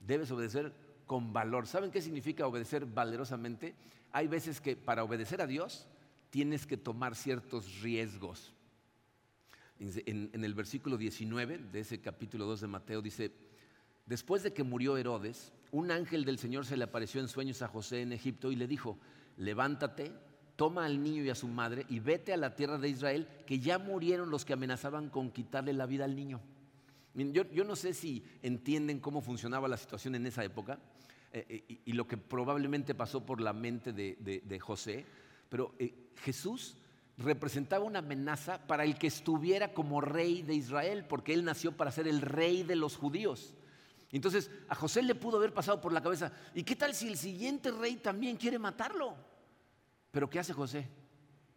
[0.00, 0.72] Debes obedecer
[1.06, 1.66] con valor.
[1.66, 3.76] ¿Saben qué significa obedecer valerosamente?
[4.10, 5.86] Hay veces que para obedecer a Dios
[6.30, 8.54] tienes que tomar ciertos riesgos.
[9.78, 13.32] En, el versículo 19 de ese capítulo 2 de Mateo dice,
[14.06, 17.68] después de que murió Herodes, un ángel del Señor se le apareció en sueños a
[17.68, 18.98] José en Egipto y le dijo,
[19.36, 20.12] levántate,
[20.56, 23.60] toma al niño y a su madre y vete a la tierra de Israel, que
[23.60, 26.40] ya murieron los que amenazaban con quitarle la vida al niño.
[27.14, 30.78] Yo, no sé si entienden cómo funcionaba la situación en esa época
[31.32, 35.04] eh, eh, y, lo que probablemente pasó por la mente de, José,
[35.48, 36.76] pero eh, Jesús
[37.16, 41.90] representaba una amenaza para el que estuviera como rey de Israel, porque él nació para
[41.90, 43.54] ser el rey de los judíos.
[44.10, 47.16] Entonces a José le pudo haber pasado por la cabeza, ¿y qué tal si el
[47.16, 49.16] siguiente rey también quiere matarlo?
[50.10, 50.88] Pero ¿qué hace José?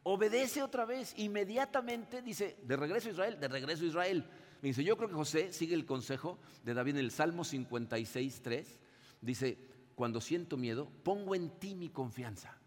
[0.04, 4.26] Obedece otra vez, inmediatamente dice, de regreso a Israel, de regreso a Israel.
[4.62, 8.42] Me dice, yo creo que José sigue el consejo de David en el Salmo 56,
[8.42, 8.80] 3.
[9.22, 9.58] Dice,
[9.96, 12.58] cuando siento miedo, pongo en ti mi confianza.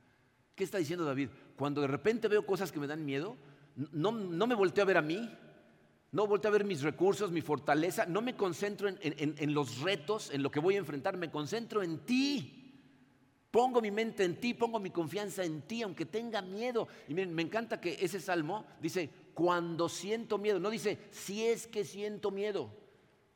[0.55, 1.31] ¿Qué está diciendo David?
[1.57, 3.37] Cuando de repente veo cosas que me dan miedo,
[3.93, 5.29] no, me volteo a ver a mí,
[6.15, 10.45] no volteo a ver mis recursos, mi fortaleza, no me concentro en, los retos, en
[10.45, 12.71] lo que voy a enfrentar, me concentro en ti.
[13.51, 16.87] Pongo mi mente en ti, pongo mi confianza en ti, aunque tenga miedo.
[17.09, 21.67] Y miren, me encanta que ese salmo dice, cuando siento miedo, no dice, si es
[21.67, 22.71] que siento miedo.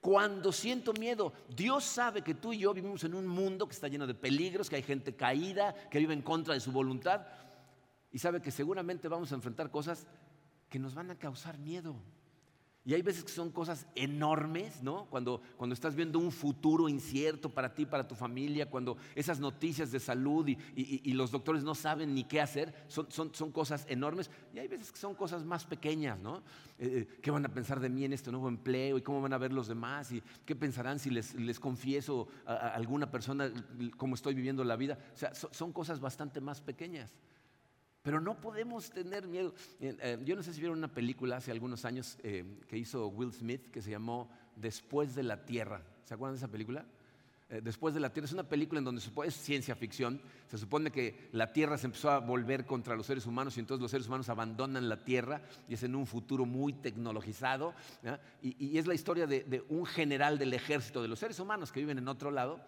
[0.00, 3.88] Cuando siento miedo, Dios sabe que tú y yo vivimos en un mundo que está
[3.88, 7.26] lleno de peligros, que hay gente caída, que vive en contra de su voluntad
[8.12, 10.06] y sabe que seguramente vamos a enfrentar cosas
[10.68, 11.96] que nos van a causar miedo.
[12.84, 15.06] Y hay veces que son cosas enormes, ¿no?
[15.10, 19.92] Cuando, cuando estás viendo un futuro incierto para ti, para tu familia, cuando esas noticias
[19.92, 24.30] de salud y, los doctores no saben ni qué hacer, son, son, son, cosas enormes.
[24.54, 26.38] Y hay veces que son cosas más pequeñas, ¿no?
[26.78, 28.96] Eh, eh, ¿Qué van a pensar de mí en este nuevo empleo?
[28.96, 30.12] ¿Y cómo van a ver los demás?
[30.12, 33.52] ¿Y qué pensarán si les, les confieso a, alguna persona
[33.96, 34.98] cómo estoy viviendo la vida?
[35.14, 37.12] O sea, son cosas bastante más pequeñas.
[38.08, 39.52] Pero no podemos tener miedo.
[39.80, 43.34] Eh, yo no sé si vieron una película hace algunos años eh, que hizo Will
[43.34, 45.82] Smith que se llamó Después de la Tierra.
[46.04, 46.86] ¿Se acuerdan de esa película?
[47.50, 50.22] Eh, Después de la Tierra es una película en donde es ciencia ficción.
[50.46, 53.82] Se supone que la Tierra se empezó a volver contra los seres humanos y entonces
[53.82, 57.74] los seres humanos abandonan la Tierra y es en un futuro muy tecnologizado.
[58.40, 61.98] Y, es la historia de, un general del ejército de los seres humanos que viven
[61.98, 62.58] en otro lado,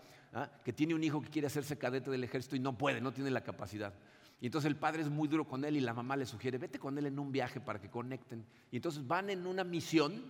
[0.67, 3.31] que tiene un hijo que quiere hacerse cadete del ejército y no puede, no tiene
[3.31, 3.95] la capacidad.
[4.41, 6.79] Y entonces el padre es muy duro con él y la mamá le sugiere, vete
[6.79, 8.45] con él en un viaje para que conecten.
[8.71, 10.23] Y entonces van en una misión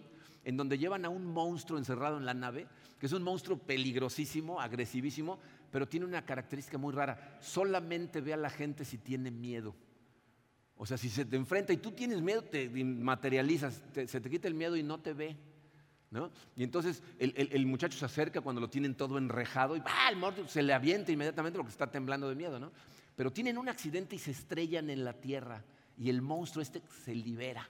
[0.44, 2.66] en donde llevan a un monstruo encerrado en la nave,
[2.99, 5.38] que es un monstruo peligrosísimo, agresivísimo,
[5.70, 7.38] pero tiene una característica muy rara.
[7.40, 9.75] Solamente ve a la gente si tiene miedo.
[10.77, 14.49] O sea, si se te enfrenta y tú tienes miedo, te materializas, se te quita
[14.49, 15.37] el miedo y no te ve.
[16.11, 16.31] ¿no?
[16.57, 20.62] Y entonces el, muchacho se acerca cuando lo tienen todo enrejado y el monstruo se
[20.62, 22.59] le avienta inmediatamente porque está temblando de miedo.
[22.59, 22.73] ¿no?
[23.20, 25.62] Pero tienen un accidente y se estrellan en la tierra
[25.98, 27.68] y el monstruo este se libera.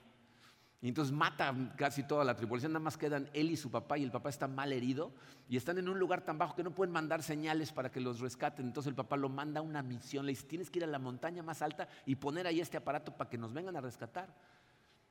[0.81, 4.03] Y entonces mata casi toda la tripulación, nada más quedan él y su papá y
[4.03, 5.11] el papá está mal herido
[5.49, 8.21] y están en un lugar tan bajo que no pueden mandar señales para que los
[8.21, 8.65] rescaten.
[8.65, 10.99] Entonces el papá lo manda a una misión, le dice, tienes que ir a la
[10.99, 14.33] montaña más alta y poner ahí este aparato para que nos vengan a rescatar.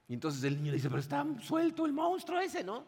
[0.09, 2.87] Y entonces el niño dice, pero está suelto el monstruo ese, ¿no?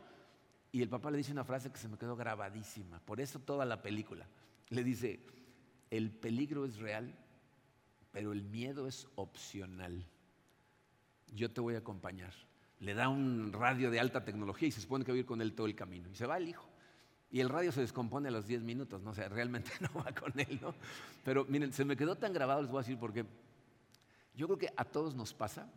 [0.72, 3.66] Y el papá le dice una frase que se me quedó grabadísima, por eso toda
[3.66, 4.26] la película.
[4.70, 5.20] Le dice,
[5.90, 7.14] el peligro es real,
[8.12, 10.06] pero el miedo es opcional.
[11.34, 12.32] Yo te voy a acompañar.
[12.78, 15.40] Le da un radio de alta tecnología y se supone que va a ir con
[15.40, 16.10] él todo el camino.
[16.10, 16.68] Y se va el hijo.
[17.30, 20.38] Y el radio se descompone a los 10 minutos, no sé, realmente no va con
[20.38, 20.74] él, ¿no?
[21.24, 23.24] Pero miren, se me quedó tan grabado, les voy a decir porque
[24.34, 25.72] yo creo que a todos nos pasa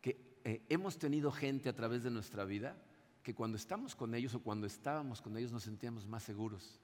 [0.00, 2.74] que eh, hemos tenido gente a través de nuestra vida
[3.22, 6.80] que cuando estamos con ellos o cuando estábamos con ellos nos sentíamos más seguros.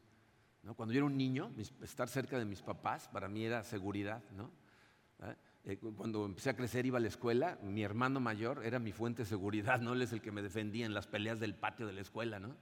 [0.62, 0.74] ¿no?
[0.74, 1.50] Cuando yo era un niño,
[1.82, 4.50] estar cerca de mis papás para mí era seguridad, ¿no?
[5.22, 5.36] ¿Eh?
[5.96, 9.28] Cuando empecé a crecer iba a la escuela, mi hermano mayor era mi fuente de
[9.28, 12.00] seguridad, no él es el que me defendía en las peleas del patio de la
[12.00, 12.56] escuela, ¿no?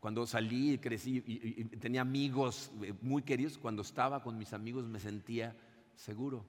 [0.00, 4.98] Cuando salí, crecí y, tenía amigos eh, muy queridos, cuando estaba con mis amigos me
[4.98, 5.56] sentía
[5.94, 6.44] seguro.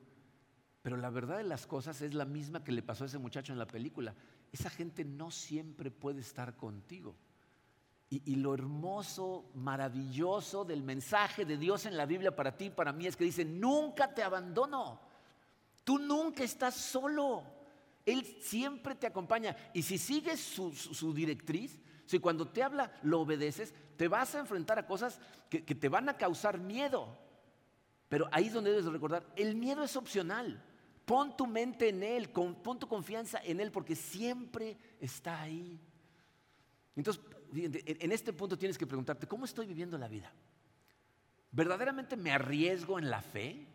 [0.82, 3.54] Pero la verdad de las cosas es la misma que le pasó a ese muchacho
[3.54, 4.16] en la película.
[4.52, 7.16] Esa gente no siempre puede estar contigo.
[8.10, 12.70] Y, y, lo hermoso, maravilloso del mensaje de Dios en la Biblia para ti y
[12.72, 15.13] para mí es que dice, nunca te abandono.
[15.84, 17.44] Tú nunca estás solo.
[18.06, 19.56] Él siempre te acompaña.
[19.74, 24.80] Y si sigues su, directriz, si cuando te habla lo obedeces, te vas a enfrentar
[24.80, 25.20] a cosas
[25.50, 27.18] que, te van a causar miedo.
[28.10, 30.64] Pero ahí es donde debes recordar, el miedo es opcional.
[31.06, 35.80] Pon tu mente en Él, pon tu confianza en Él, porque siempre está ahí.
[36.96, 37.22] Entonces,
[37.54, 40.32] en este punto tienes que preguntarte, ¿cómo estoy viviendo la vida?
[41.52, 43.68] ¿Verdaderamente me arriesgo en la fe?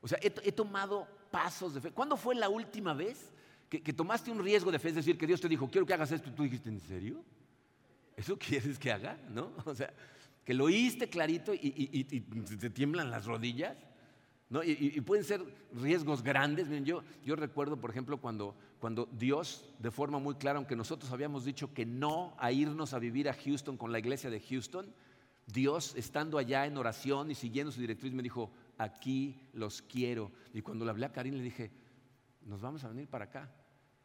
[0.00, 1.90] O sea, he tomado pasos de fe.
[1.90, 3.32] ¿Cuándo fue la última vez
[3.80, 6.12] que, tomaste un riesgo de fe, es decir, que Dios te dijo, quiero que hagas
[6.12, 7.24] esto, y tú dijiste, ¿en serio?
[8.14, 9.18] ¿Eso quieres que haga?
[9.30, 9.52] ¿No?
[9.64, 9.92] O sea,
[10.44, 12.04] que lo oíste clarito y,
[12.60, 13.76] te tiemblan las rodillas.
[14.50, 14.62] ¿no?
[14.62, 16.68] Y, pueden ser riesgos grandes.
[16.68, 21.10] Miren, yo, yo recuerdo, por ejemplo, cuando, cuando Dios, de forma muy clara, aunque nosotros
[21.12, 24.92] habíamos dicho que no a irnos a vivir a Houston con la iglesia de Houston,
[25.46, 28.50] Dios, estando allá en oración y siguiendo su directriz, me dijo,
[28.82, 30.32] aquí los quiero.
[30.52, 31.70] Y cuando le hablé a Karim, le dije,
[32.42, 33.50] nos vamos a venir para acá.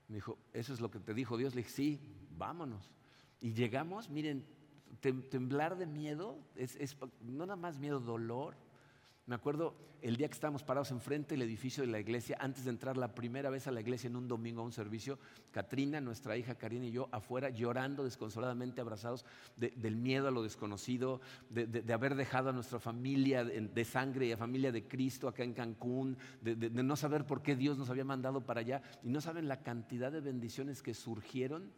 [0.08, 1.56] Me dijo, ¿eso es lo que te dijo Dios?
[1.56, 2.00] Le dije, sí,
[2.38, 2.92] vámonos.
[3.42, 4.46] Y llegamos, miren,
[5.00, 8.56] temblar de miedo, es, no nada más miedo, dolor.
[9.28, 12.70] Me acuerdo el día que estábamos parados enfrente del edificio de la iglesia, antes de
[12.70, 15.20] entrar la primera vez a la iglesia en un domingo a un servicio,
[15.52, 19.26] Katrina, nuestra hija Karina y yo afuera llorando desconsoladamente, abrazados
[19.58, 21.20] del miedo a lo desconocido,
[21.50, 25.54] de, haber dejado a nuestra familia de, sangre y a familia de Cristo acá en
[25.54, 29.50] Cancún, de, no saber por qué Dios nos había mandado para allá y no saben
[29.50, 31.74] la cantidad de bendiciones que surgieron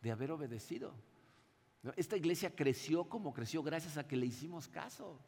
[0.00, 0.94] de haber obedecido.
[1.96, 5.20] Esta iglesia creció como creció gracias a que le hicimos caso.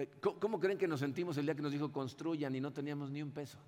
[0.00, 3.10] Eh, ¿Cómo creen que nos sentimos el día que nos dijo construyan y no teníamos
[3.10, 3.58] ni un peso?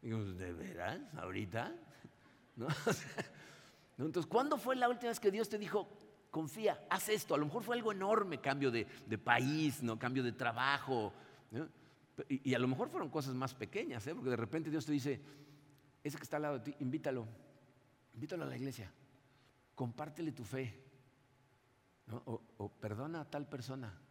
[0.00, 1.00] Digo, ¿de veras?
[1.16, 1.74] ¿Ahorita?
[2.56, 2.66] ¿No?
[3.98, 5.86] Entonces, ¿cuándo fue la última vez que Dios te dijo,
[6.30, 7.34] confía, haz esto?
[7.34, 8.86] A lo mejor fue algo enorme, cambio de,
[9.22, 9.98] país, ¿no?
[9.98, 11.12] cambio de trabajo.
[12.30, 14.14] Y, a lo mejor fueron cosas más pequeñas, ¿eh?
[14.14, 15.20] porque de repente Dios te dice,
[16.02, 17.26] ese que está al lado de ti, invítalo,
[18.14, 18.90] invítalo a la iglesia,
[19.74, 20.82] compártele tu fe,
[22.14, 24.05] o perdona a tal persona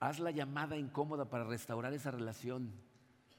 [0.00, 2.72] haz la llamada incómoda para restaurar esa relación.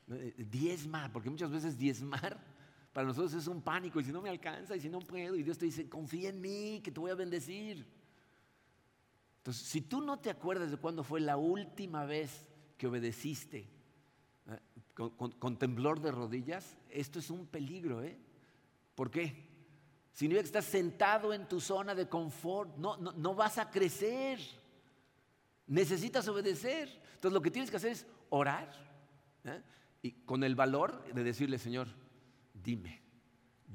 [0.10, 2.40] Eh, diezma, porque muchas veces diezmar
[2.94, 5.44] para nosotros es un pánico y si no me alcanza y si no puedo y
[5.44, 7.86] Dios te dice, confía en mí, que te voy a bendecir.
[9.38, 12.46] Entonces, si tú no te acuerdas de cuándo fue la última vez
[12.78, 13.68] que obedeciste
[14.48, 14.60] eh,
[14.94, 18.20] con, temblor de rodillas, esto es un peligro, ¿eh?
[18.94, 19.50] ¿Por qué?
[20.14, 24.61] Si no estás sentado en tu zona de confort, no, no, no vas a crecer.
[25.72, 26.90] Necesitas obedecer.
[27.16, 28.70] Entonces lo que tienes que hacer es orar
[29.46, 29.62] ¿eh?
[30.02, 31.88] y con el valor de decirle, Señor,
[32.54, 33.02] dime,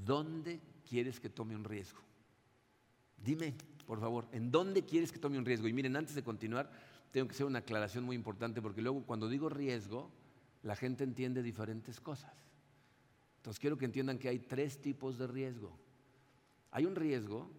[0.05, 2.01] ¿dónde quieres que tome un riesgo?
[3.17, 3.55] Dime,
[3.87, 5.69] por favor, ¿en dónde quieres que tome un riesgo?
[5.69, 6.71] Y miren, antes de continuar,
[7.13, 10.11] tengo que hacer una aclaración muy importante porque luego cuando digo riesgo,
[10.65, 12.35] la gente entiende diferentes cosas.
[13.39, 15.75] Entonces quiero que entiendan que hay tres tipos de riesgo.
[16.73, 17.51] Hay un riesgo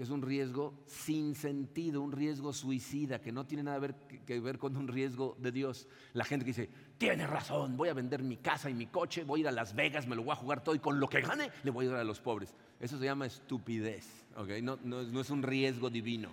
[0.00, 3.94] que es un riesgo sin sentido, un riesgo suicida, que no tiene nada
[4.24, 5.88] que ver con un riesgo de Dios.
[6.14, 9.40] La gente que dice, tiene razón, voy a vender mi casa y mi coche, voy
[9.40, 11.20] a ir a Las Vegas, me lo voy a jugar todo y con lo que
[11.20, 12.54] gane le voy a dar a los pobres.
[12.80, 14.24] Eso se llama estupidez,
[14.62, 16.30] no, es un riesgo divino.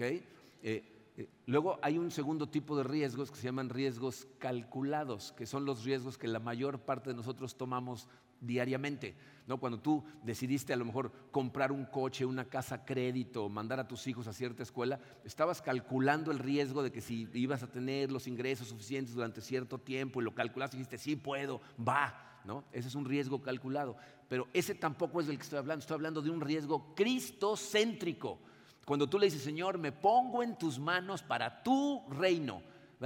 [0.00, 0.22] Eh,
[0.62, 5.66] eh, luego hay un segundo tipo de riesgos que se llaman riesgos calculados, que son
[5.66, 8.08] los riesgos que la mayor parte de nosotros tomamos
[8.40, 9.16] diariamente.
[9.46, 9.58] ¿no?
[9.58, 14.06] Cuando tú decidiste a lo mejor comprar un coche, una casa crédito, mandar a tus
[14.06, 18.26] hijos a cierta escuela, estabas calculando el riesgo de que si ibas a tener los
[18.26, 22.24] ingresos suficientes durante cierto tiempo y lo calculaste y dijiste, sí puedo, va.
[22.44, 22.64] ¿no?
[22.72, 23.96] Ese es un riesgo calculado.
[24.28, 25.80] Pero ese tampoco es del que estoy hablando.
[25.80, 28.38] Estoy hablando de un riesgo cristocéntrico.
[28.84, 32.62] Cuando tú le dices, Señor, me pongo en tus manos para tu reino,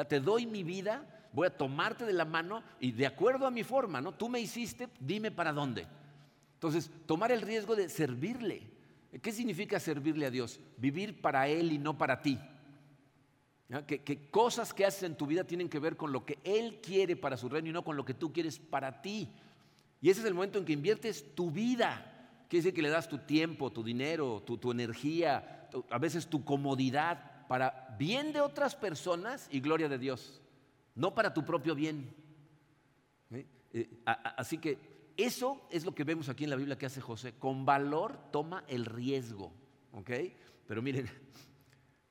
[0.08, 3.64] te doy mi vida, voy a tomarte de la mano y de acuerdo a mi
[3.64, 4.12] forma, ¿no?
[4.12, 5.86] Tú me hiciste, dime para dónde.
[6.54, 8.70] Entonces, tomar el riesgo de servirle.
[9.20, 10.60] ¿Qué significa servirle a Dios?
[10.76, 12.38] Vivir para Él y no para ti.
[13.86, 17.16] Que, cosas que haces en tu vida tienen que ver con lo que Él quiere
[17.16, 19.30] para su reino y no con lo que tú quieres para ti.
[20.00, 22.08] Y ese es el momento en que inviertes tu vida.
[22.48, 27.46] Quiere decir que le das tu tiempo, tu dinero, tu, energía, a veces tu comodidad
[27.48, 30.41] para bien de otras personas y gloria de Dios
[30.94, 32.14] no para tu propio bien.
[33.74, 37.34] Eh, así que eso es lo que vemos aquí en la Biblia que hace José.
[37.38, 39.52] Con valor toma el riesgo.
[40.66, 41.08] Pero miren,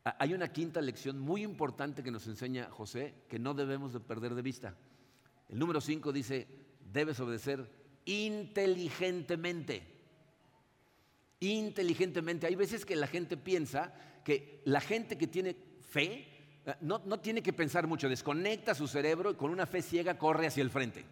[0.03, 4.33] Hay una quinta lección muy importante que nos enseña José que no debemos de perder
[4.33, 4.75] de vista.
[5.47, 6.47] El número 5 dice,
[6.91, 7.69] debes obedecer
[8.05, 9.83] inteligentemente.
[11.39, 12.47] Inteligentemente.
[12.47, 16.27] Hay veces que la gente piensa que la gente que tiene fe
[16.81, 20.61] no, tiene que pensar mucho, desconecta su cerebro y con una fe ciega corre hacia
[20.61, 21.05] el frente.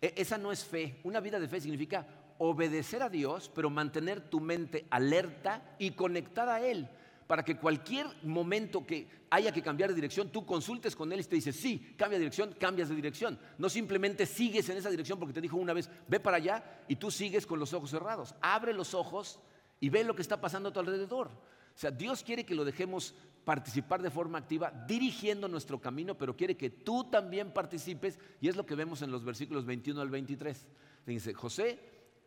[0.00, 1.00] E, esa no es fe.
[1.04, 2.06] Una vida de fe significa
[2.38, 6.88] obedecer a Dios, pero mantener tu mente alerta y conectada a Él
[7.26, 11.24] para que cualquier momento que haya que cambiar de dirección, tú consultes con él y
[11.24, 13.38] te dice, sí, cambia de dirección, cambias de dirección.
[13.58, 16.96] No simplemente sigues en esa dirección porque te dijo una vez, ve para allá y
[16.96, 18.34] tú sigues con los ojos cerrados.
[18.40, 19.40] Abre los ojos
[19.80, 21.28] y ve lo que está pasando a tu alrededor.
[21.28, 23.14] O sea, Dios quiere que lo dejemos
[23.44, 28.56] participar de forma activa, dirigiendo nuestro camino, pero quiere que tú también participes, y es
[28.56, 30.66] lo que vemos en los versículos 21 al 23.
[31.06, 31.78] Dice, José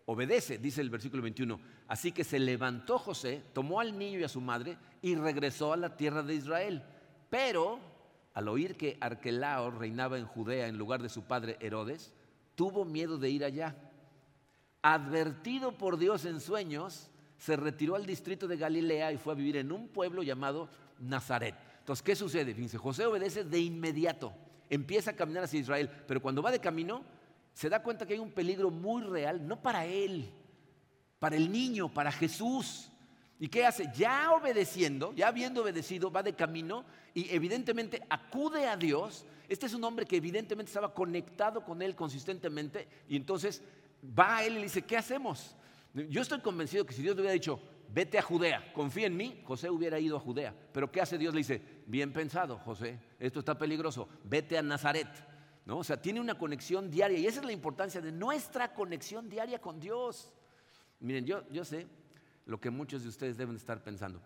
[0.05, 1.59] obedece, dice el versículo 21.
[1.87, 5.77] Así que se levantó José, tomó al niño y a su madre y regresó a
[5.77, 6.83] la tierra de Israel.
[7.29, 7.79] Pero
[8.33, 12.13] al oír que Arquelao reinaba en Judea en lugar de su padre Herodes,
[12.55, 13.75] tuvo miedo de ir allá.
[14.81, 19.57] Advertido por Dios en sueños, se retiró al distrito de Galilea y fue a vivir
[19.57, 21.55] en un pueblo llamado Nazaret.
[21.79, 22.53] Entonces, ¿qué sucede?
[22.53, 24.33] Fíjense, José obedece de inmediato,
[24.69, 27.03] empieza a caminar hacia Israel, pero cuando va de camino,
[27.53, 30.29] se da cuenta que hay un peligro muy real, no para él,
[31.19, 32.91] para el niño, para Jesús.
[33.39, 33.89] ¿Y qué hace?
[33.95, 39.25] Ya obedeciendo, ya habiendo obedecido, va de camino y evidentemente acude a Dios.
[39.47, 43.61] Este es un hombre que evidentemente estaba conectado con él consistentemente y entonces
[44.03, 45.55] va a él y le dice, ¿qué hacemos?
[45.93, 47.59] Yo estoy convencido que si Dios le hubiera dicho,
[47.89, 50.55] vete a Judea, confía en mí, José hubiera ido a Judea.
[50.71, 51.33] Pero ¿qué hace Dios?
[51.33, 55.07] Le dice, bien pensado, José, esto está peligroso, vete a Nazaret.
[55.67, 59.59] O sea, tiene una conexión diaria y esa es la importancia de nuestra conexión diaria
[59.59, 60.31] con Dios.
[60.99, 61.87] Miren, yo, yo sé
[62.45, 64.21] lo que muchos de ustedes deben estar pensando.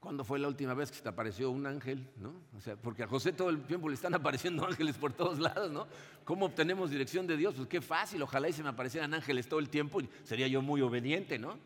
[0.00, 2.08] ¿Cuándo fue la última vez que se te apareció un ángel?
[2.16, 2.32] ¿no?
[2.56, 5.70] O sea, porque a José todo el tiempo le están apareciendo ángeles por todos lados,
[5.70, 5.86] ¿no?
[6.24, 7.54] ¿Cómo obtenemos dirección de Dios?
[7.54, 10.62] Pues qué fácil, ojalá y se me aparecieran ángeles todo el tiempo y sería yo
[10.62, 11.58] muy obediente, ¿no?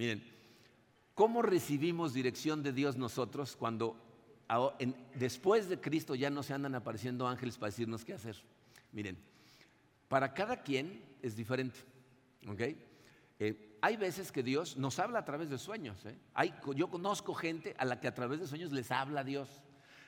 [0.00, 0.24] Miren,
[1.14, 3.98] ¿cómo recibimos dirección de Dios nosotros cuando
[5.14, 8.34] después de Cristo ya no se andan apareciendo ángeles para decirnos qué hacer.
[8.92, 9.18] Miren,
[10.08, 11.80] para cada quien es diferente.
[13.38, 16.02] Eh, hay veces que Dios nos habla a través de sueños.
[16.06, 16.16] ¿eh?
[16.74, 19.50] yo conozco gente a la que a través de sueños les habla Dios.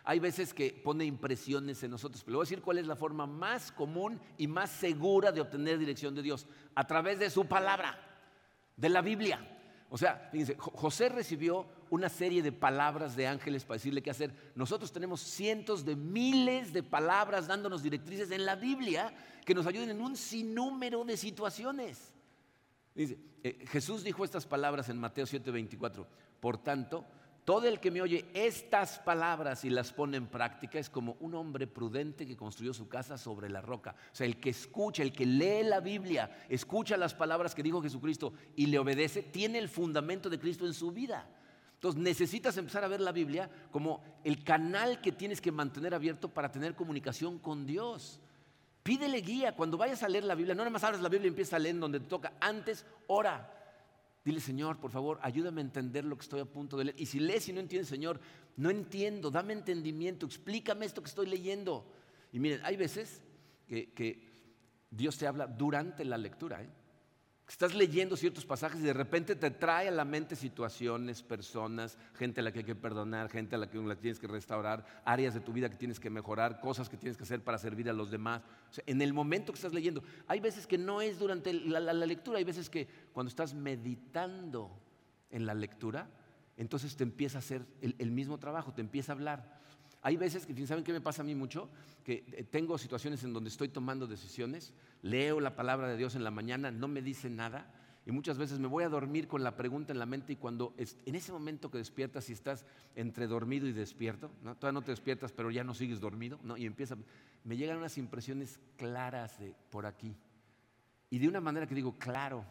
[0.05, 2.25] Hay veces que pone impresiones en nosotros.
[2.25, 5.79] Pero voy a decir cuál es la forma más común y más segura de obtener
[5.79, 6.47] dirección de Dios.
[6.75, 8.09] A través de su palabra,
[8.77, 9.52] de la Biblia.
[9.95, 14.33] O sea, fíjense, José recibió una serie de palabras de ángeles para decirle qué hacer.
[14.55, 19.15] Nosotros tenemos cientos de miles de palabras dándonos directrices en la Biblia
[19.45, 22.11] que nos ayuden en un sinnúmero de situaciones.
[22.95, 26.07] Dice, eh, Jesús dijo estas palabras en Mateo 7:24.
[26.41, 27.05] Por tanto,
[27.45, 31.35] todo el que me oye estas palabras y las pone en práctica es como un
[31.35, 33.97] hombre prudente que construyó su casa sobre la roca.
[34.13, 37.83] O sea, el que escucha, el que lee la Biblia, escucha las palabras que dijo
[37.83, 41.29] Jesucristo y le obedece, tiene el fundamento de Cristo en su vida.
[41.75, 46.29] Entonces necesitas empezar a ver la Biblia como el canal que tienes que mantener abierto
[46.29, 48.21] para tener comunicación con Dios.
[48.85, 49.57] Pídele guía.
[49.57, 51.59] Cuando vayas a leer la Biblia, no nada más abres la Biblia y empiezas a
[51.59, 52.35] leer donde te toca.
[52.41, 53.62] Antes, ora.
[54.25, 57.01] Dile, Señor, por favor, ayúdame a entender lo que estoy a punto de leer.
[57.01, 58.21] Y si lees y no entiendes, Señor,
[58.57, 61.91] no entiendo, dame entendimiento, explícame esto que estoy leyendo.
[62.33, 63.23] Y miren, hay veces
[63.67, 64.31] que,
[64.91, 66.63] Dios te habla durante la lectura.
[66.63, 66.69] ¿eh?
[67.49, 72.41] Estás leyendo ciertos pasajes y de repente te trae a la mente situaciones, personas, gente
[72.41, 75.41] a la que hay que perdonar, gente a la que tienes que restaurar, áreas de
[75.41, 78.11] tu vida que tienes que mejorar, cosas que tienes que hacer para servir a los
[78.11, 78.43] demás.
[78.87, 82.45] en el momento que estás leyendo, hay veces que no es durante la, lectura, hay
[82.45, 84.71] veces que cuando estás meditando
[85.31, 86.09] en la lectura,
[86.57, 89.62] entonces te empieza a hacer el mismo trabajo, te empieza a hablar.
[90.03, 91.71] Hay veces que, ¿saben qué me pasa a mí mucho?
[92.05, 96.25] Que eh, tengo situaciones en donde estoy tomando decisiones, leo la palabra de Dios en
[96.25, 97.73] la mañana, no me dice nada,
[98.05, 100.75] y muchas veces me voy a dormir con la pregunta en la mente y cuando
[100.77, 104.57] en ese momento que despiertas y estás entre dormido y despierto, ¿no?
[104.57, 106.57] todavía no te despiertas pero ya no sigues dormido, ¿no?
[106.57, 106.97] y empieza,
[107.45, 110.17] me llegan unas impresiones claras de por aquí.
[111.11, 112.45] Y de una manera que digo, claro,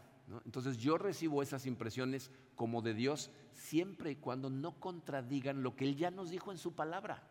[0.46, 5.84] entonces yo recibo esas impresiones como de Dios siempre y cuando no contradigan lo que
[5.84, 7.28] Él ya nos dijo en su palabra.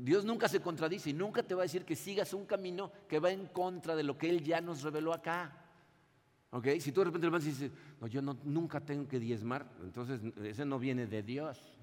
[0.00, 3.20] Dios nunca se contradice y nunca te va a decir que sigas un camino que
[3.20, 5.56] va en contra de lo que Él ya nos reveló acá.
[6.80, 10.80] Si tú de repente le dices, no, yo nunca tengo que diezmar, entonces ese no
[10.80, 11.78] viene de Dios.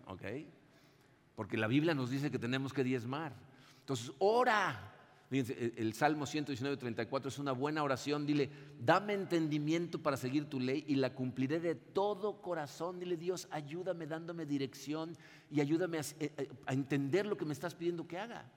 [1.36, 3.34] Porque la Biblia nos dice que tenemos que diezmar.
[3.80, 4.96] Entonces, ora.
[5.30, 8.26] Fíjense, el Salmo 119, 34 es una buena oración.
[8.26, 8.50] Dile,
[8.80, 13.00] dame entendimiento para seguir tu ley y la cumpliré de todo corazón.
[13.00, 15.18] Dile, Dios, ayúdame dándome dirección
[15.52, 18.50] y ayúdame a, eh, eh, entender lo que me estás pidiendo que haga.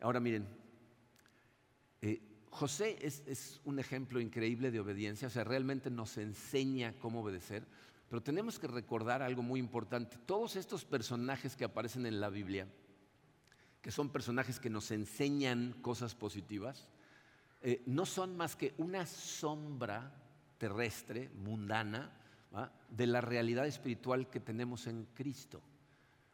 [0.00, 0.46] Ahora miren,
[2.00, 7.22] eh, José es, es un ejemplo increíble de obediencia, o sea, realmente nos enseña cómo
[7.22, 7.66] obedecer,
[8.08, 10.16] pero tenemos que recordar algo muy importante.
[10.26, 12.68] Todos estos personajes que aparecen en la Biblia,
[13.86, 16.88] que son personajes que nos enseñan cosas positivas,
[17.62, 20.12] eh, no son más que una sombra
[20.58, 22.10] terrestre, mundana,
[22.90, 25.58] de la realidad espiritual que tenemos en Cristo.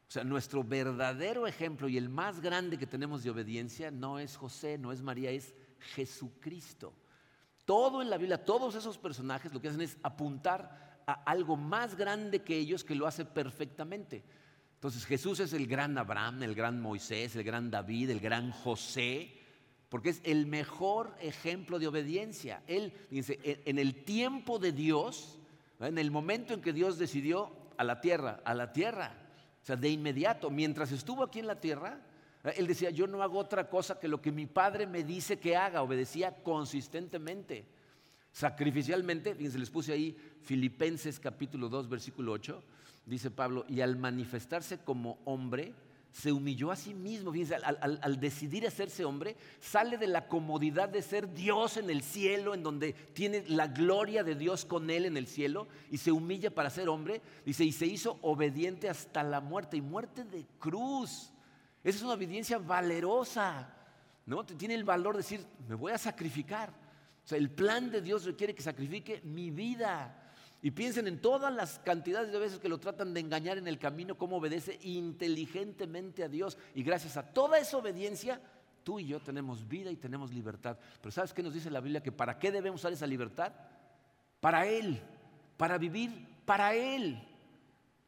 [0.08, 4.34] O sea, nuestro verdadero ejemplo y el más grande que tenemos de obediencia no es
[4.34, 5.54] José, no es María, es
[5.94, 6.94] Jesucristo.
[7.66, 11.96] Todo en la Biblia, todos esos personajes lo que hacen es apuntar a algo más
[11.96, 14.24] grande que ellos que lo hace perfectamente.
[14.82, 19.32] Entonces Jesús es el gran Abraham, el gran Moisés, el gran David, el gran José,
[19.88, 22.64] porque es el mejor ejemplo de obediencia.
[22.66, 25.38] Él, dice, en el tiempo de Dios,
[25.78, 29.14] en el momento en que Dios decidió a la tierra, a la tierra,
[29.62, 32.00] o sea, de inmediato, mientras estuvo aquí en la tierra,
[32.56, 35.56] él decía, yo no hago otra cosa que lo que mi padre me dice que
[35.56, 37.66] haga, obedecía consistentemente,
[38.32, 42.64] sacrificialmente, fíjense, les puse ahí Filipenses capítulo 2, versículo 8,
[43.06, 45.74] dice Pablo, y al manifestarse como hombre,
[46.12, 47.32] se humilló a sí mismo.
[47.32, 52.54] Fíjense, al, decidir hacerse hombre, sale de la comodidad de ser Dios en el cielo,
[52.54, 56.54] en donde tiene la gloria de Dios con él en el cielo, y se humilla
[56.54, 57.22] para ser hombre.
[57.44, 61.32] Dice, y se hizo obediente hasta la muerte, y muerte de cruz.
[61.82, 63.74] Esa es una obediencia valerosa,
[64.26, 64.44] ¿no?
[64.44, 66.70] Tiene el valor de decir, me voy a sacrificar.
[67.24, 70.21] O sea, el plan de Dios requiere que sacrifique mi vida.
[70.64, 73.80] Y piensen en todas las cantidades de veces que lo tratan de engañar en el
[73.80, 76.56] camino, cómo obedece inteligentemente a Dios.
[76.76, 78.40] Y gracias a toda esa obediencia,
[78.84, 80.78] tú y yo tenemos vida y tenemos libertad.
[81.00, 82.00] Pero ¿sabes qué nos dice la Biblia?
[82.00, 83.52] Que para qué debemos usar esa libertad?
[84.40, 85.00] Para Él,
[85.56, 87.20] para vivir para Él.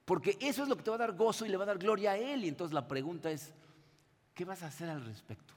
[0.04, 1.78] Porque eso es lo que te va a dar gozo y le va a dar
[1.78, 2.44] gloria a Él.
[2.44, 3.52] Y entonces la pregunta es,
[4.32, 5.54] ¿qué vas a hacer al respecto?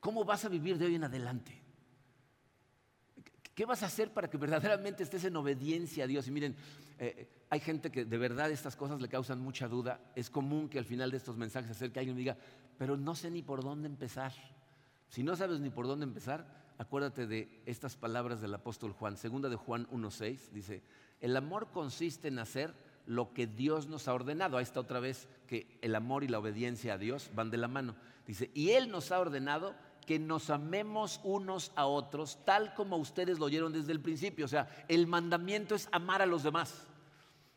[0.00, 1.63] ¿Cómo vas a vivir de hoy en adelante?
[3.54, 6.26] ¿Qué vas a hacer para que verdaderamente estés en obediencia a Dios?
[6.26, 6.56] Y miren,
[6.98, 10.00] eh, hay gente que de verdad estas cosas le causan mucha duda.
[10.16, 12.36] Es común que al final de estos mensajes se acerque alguien y diga,
[12.78, 14.32] pero no sé ni por dónde empezar.
[15.08, 16.44] Si no sabes ni por dónde empezar,
[16.78, 19.16] acuérdate de estas palabras del apóstol Juan.
[19.16, 20.82] Segunda de Juan 1.6 dice,
[21.20, 22.74] el amor consiste en hacer
[23.06, 24.56] lo que Dios nos ha ordenado.
[24.56, 27.68] Ahí está otra vez que el amor y la obediencia a Dios van de la
[27.68, 27.94] mano.
[28.26, 29.74] Dice, y Él nos ha ordenado
[30.06, 34.44] que nos amemos unos a otros, tal como ustedes lo oyeron desde el principio.
[34.44, 36.86] O sea, el mandamiento es amar a los demás.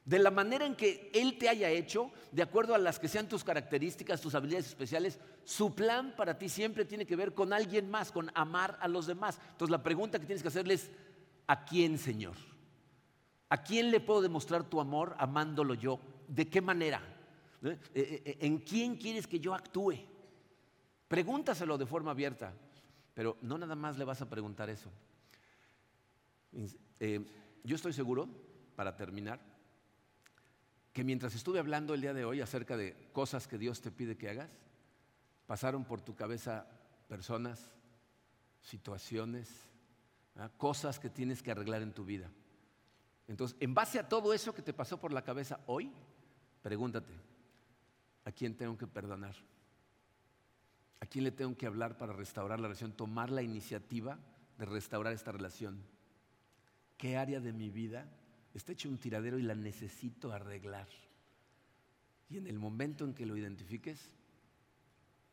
[0.08, 3.28] De la manera en que Él te haya hecho, de acuerdo a las que sean
[3.28, 7.90] tus características, tus habilidades especiales, su plan para ti siempre tiene que ver con alguien
[7.90, 9.38] más, con amar a los demás.
[9.52, 10.90] Entonces la pregunta que tienes que hacerle es,
[11.46, 12.36] ¿a quién, Señor?
[13.50, 16.00] ¿A quién le puedo demostrar tu amor amándolo yo?
[16.30, 17.02] ¿De qué manera?
[17.64, 17.78] ¿Eh?
[17.94, 19.96] Eh, eh, ¿En quién quieres que yo actúe?
[21.08, 22.54] Pregúntaselo de forma abierta,
[23.14, 24.92] pero no nada más le vas a preguntar eso.
[27.00, 27.26] Eh,
[27.64, 28.28] yo estoy seguro,
[28.76, 29.40] para terminar,
[30.94, 34.18] que mientras estuve hablando el día de hoy acerca de cosas que Dios te pide
[34.18, 34.50] que hagas,
[35.46, 36.68] pasaron por tu cabeza
[37.08, 37.72] personas,
[38.62, 39.50] situaciones,
[40.58, 42.30] cosas que tienes que arreglar en tu vida.
[43.28, 45.92] Entonces, en base a todo eso que te pasó por la cabeza hoy,
[46.62, 47.14] pregúntate,
[48.26, 49.36] ¿a quién tengo que perdonar?
[51.00, 52.94] ¿A quién le tengo que hablar para restaurar la relación?
[52.94, 54.18] Tomar la iniciativa
[54.58, 55.82] de restaurar esta relación.
[56.98, 58.10] ¿Qué área de mi vida
[58.54, 60.88] está hecho un tiradero y la necesito arreglar?
[62.30, 64.10] Y en el momento en que lo identifiques,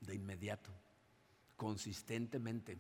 [0.00, 0.70] de inmediato,
[1.56, 2.76] consistentemente,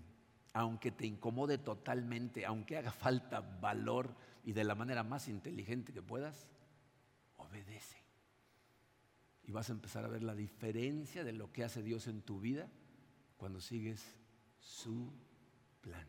[0.52, 4.14] aunque te incomode totalmente, aunque haga falta valor
[4.44, 6.46] y de la manera más inteligente que puedas,
[7.36, 8.03] obedece.
[9.46, 12.40] Y vas a empezar a ver la diferencia de lo que hace Dios en tu
[12.40, 12.70] vida
[13.36, 14.02] cuando sigues
[14.58, 15.12] su
[15.80, 16.06] plan.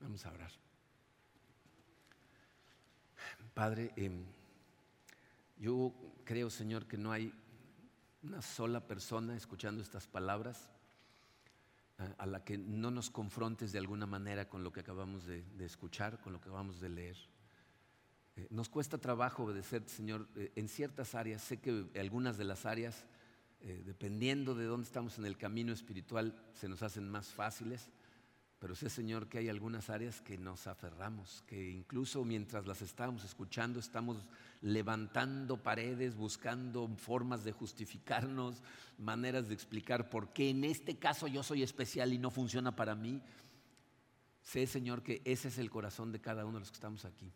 [0.00, 0.50] Vamos a orar.
[3.54, 4.24] Padre, em,
[5.56, 5.94] yo
[6.24, 7.32] creo, Señor, que no hay
[8.22, 10.68] una sola persona escuchando estas palabras
[11.98, 15.44] eh, a la que no nos confrontes de alguna manera con lo que acabamos de
[15.60, 17.33] escuchar, con lo que acabamos de leer.
[18.36, 21.42] Eh, nos cuesta trabajo obedecer, Señor, eh, en ciertas áreas.
[21.42, 23.06] Sé que algunas de las áreas,
[23.60, 27.90] eh, dependiendo de dónde estamos en el camino espiritual, se nos hacen más fáciles.
[28.58, 33.22] Pero sé, Señor, que hay algunas áreas que nos aferramos, que incluso mientras las estamos
[33.22, 34.26] escuchando estamos
[34.62, 38.62] levantando paredes, buscando formas de justificarnos,
[38.96, 42.94] maneras de explicar por qué en este caso yo soy especial y no funciona para
[42.94, 43.20] mí.
[44.40, 47.30] Sé, Señor, que ese es el corazón de cada uno de los que estamos aquí.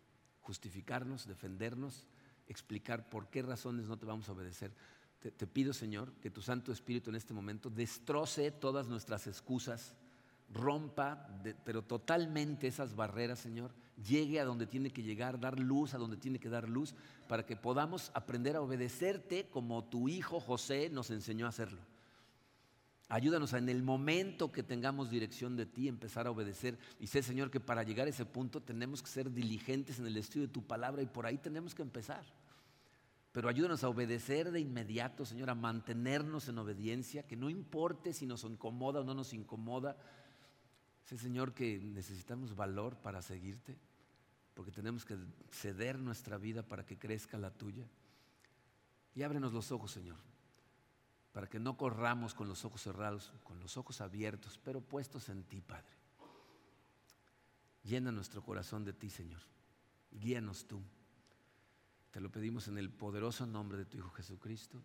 [0.49, 2.07] Justificarnos, defendernos,
[2.49, 4.72] explicar por qué razones no te vamos a obedecer.
[5.20, 9.94] Te, pido, Señor, que tu Santo Espíritu en este momento destroce todas nuestras excusas
[10.51, 11.28] rompa,
[11.66, 13.72] pero totalmente esas barreras, Señor,
[14.03, 16.94] llegue a donde tiene que llegar, dar luz a donde tiene que dar luz,
[17.28, 21.82] para que podamos aprender a obedecerte como tu hijo José nos enseñó a hacerlo.
[23.09, 26.78] Ayúdanos a en el momento que tengamos dirección de ti empezar a obedecer.
[27.00, 30.16] Y sé, Señor, que para llegar a ese punto tenemos que ser diligentes en el
[30.16, 32.24] estudio de tu palabra y por ahí tenemos que empezar.
[33.32, 38.26] Pero ayúdanos a obedecer de inmediato, Señor, a mantenernos en obediencia, que no importe si
[38.26, 39.96] nos incomoda o no nos incomoda,
[41.09, 43.78] Sé, Señor, que necesitamos valor para seguirte,
[44.52, 45.16] porque tenemos que
[45.50, 47.88] ceder nuestra vida para que crezca la tuya.
[49.14, 50.18] Y ábrenos los ojos, Señor,
[51.39, 55.45] para que no corramos con los ojos cerrados, con los ojos abiertos, pero puestos en
[55.45, 55.97] ti, Padre.
[57.84, 59.41] Llena nuestro corazón de ti, Señor.
[60.11, 60.82] Guíanos tú.
[62.11, 64.82] Te lo pedimos en el poderoso nombre de tu Hijo Jesucristo.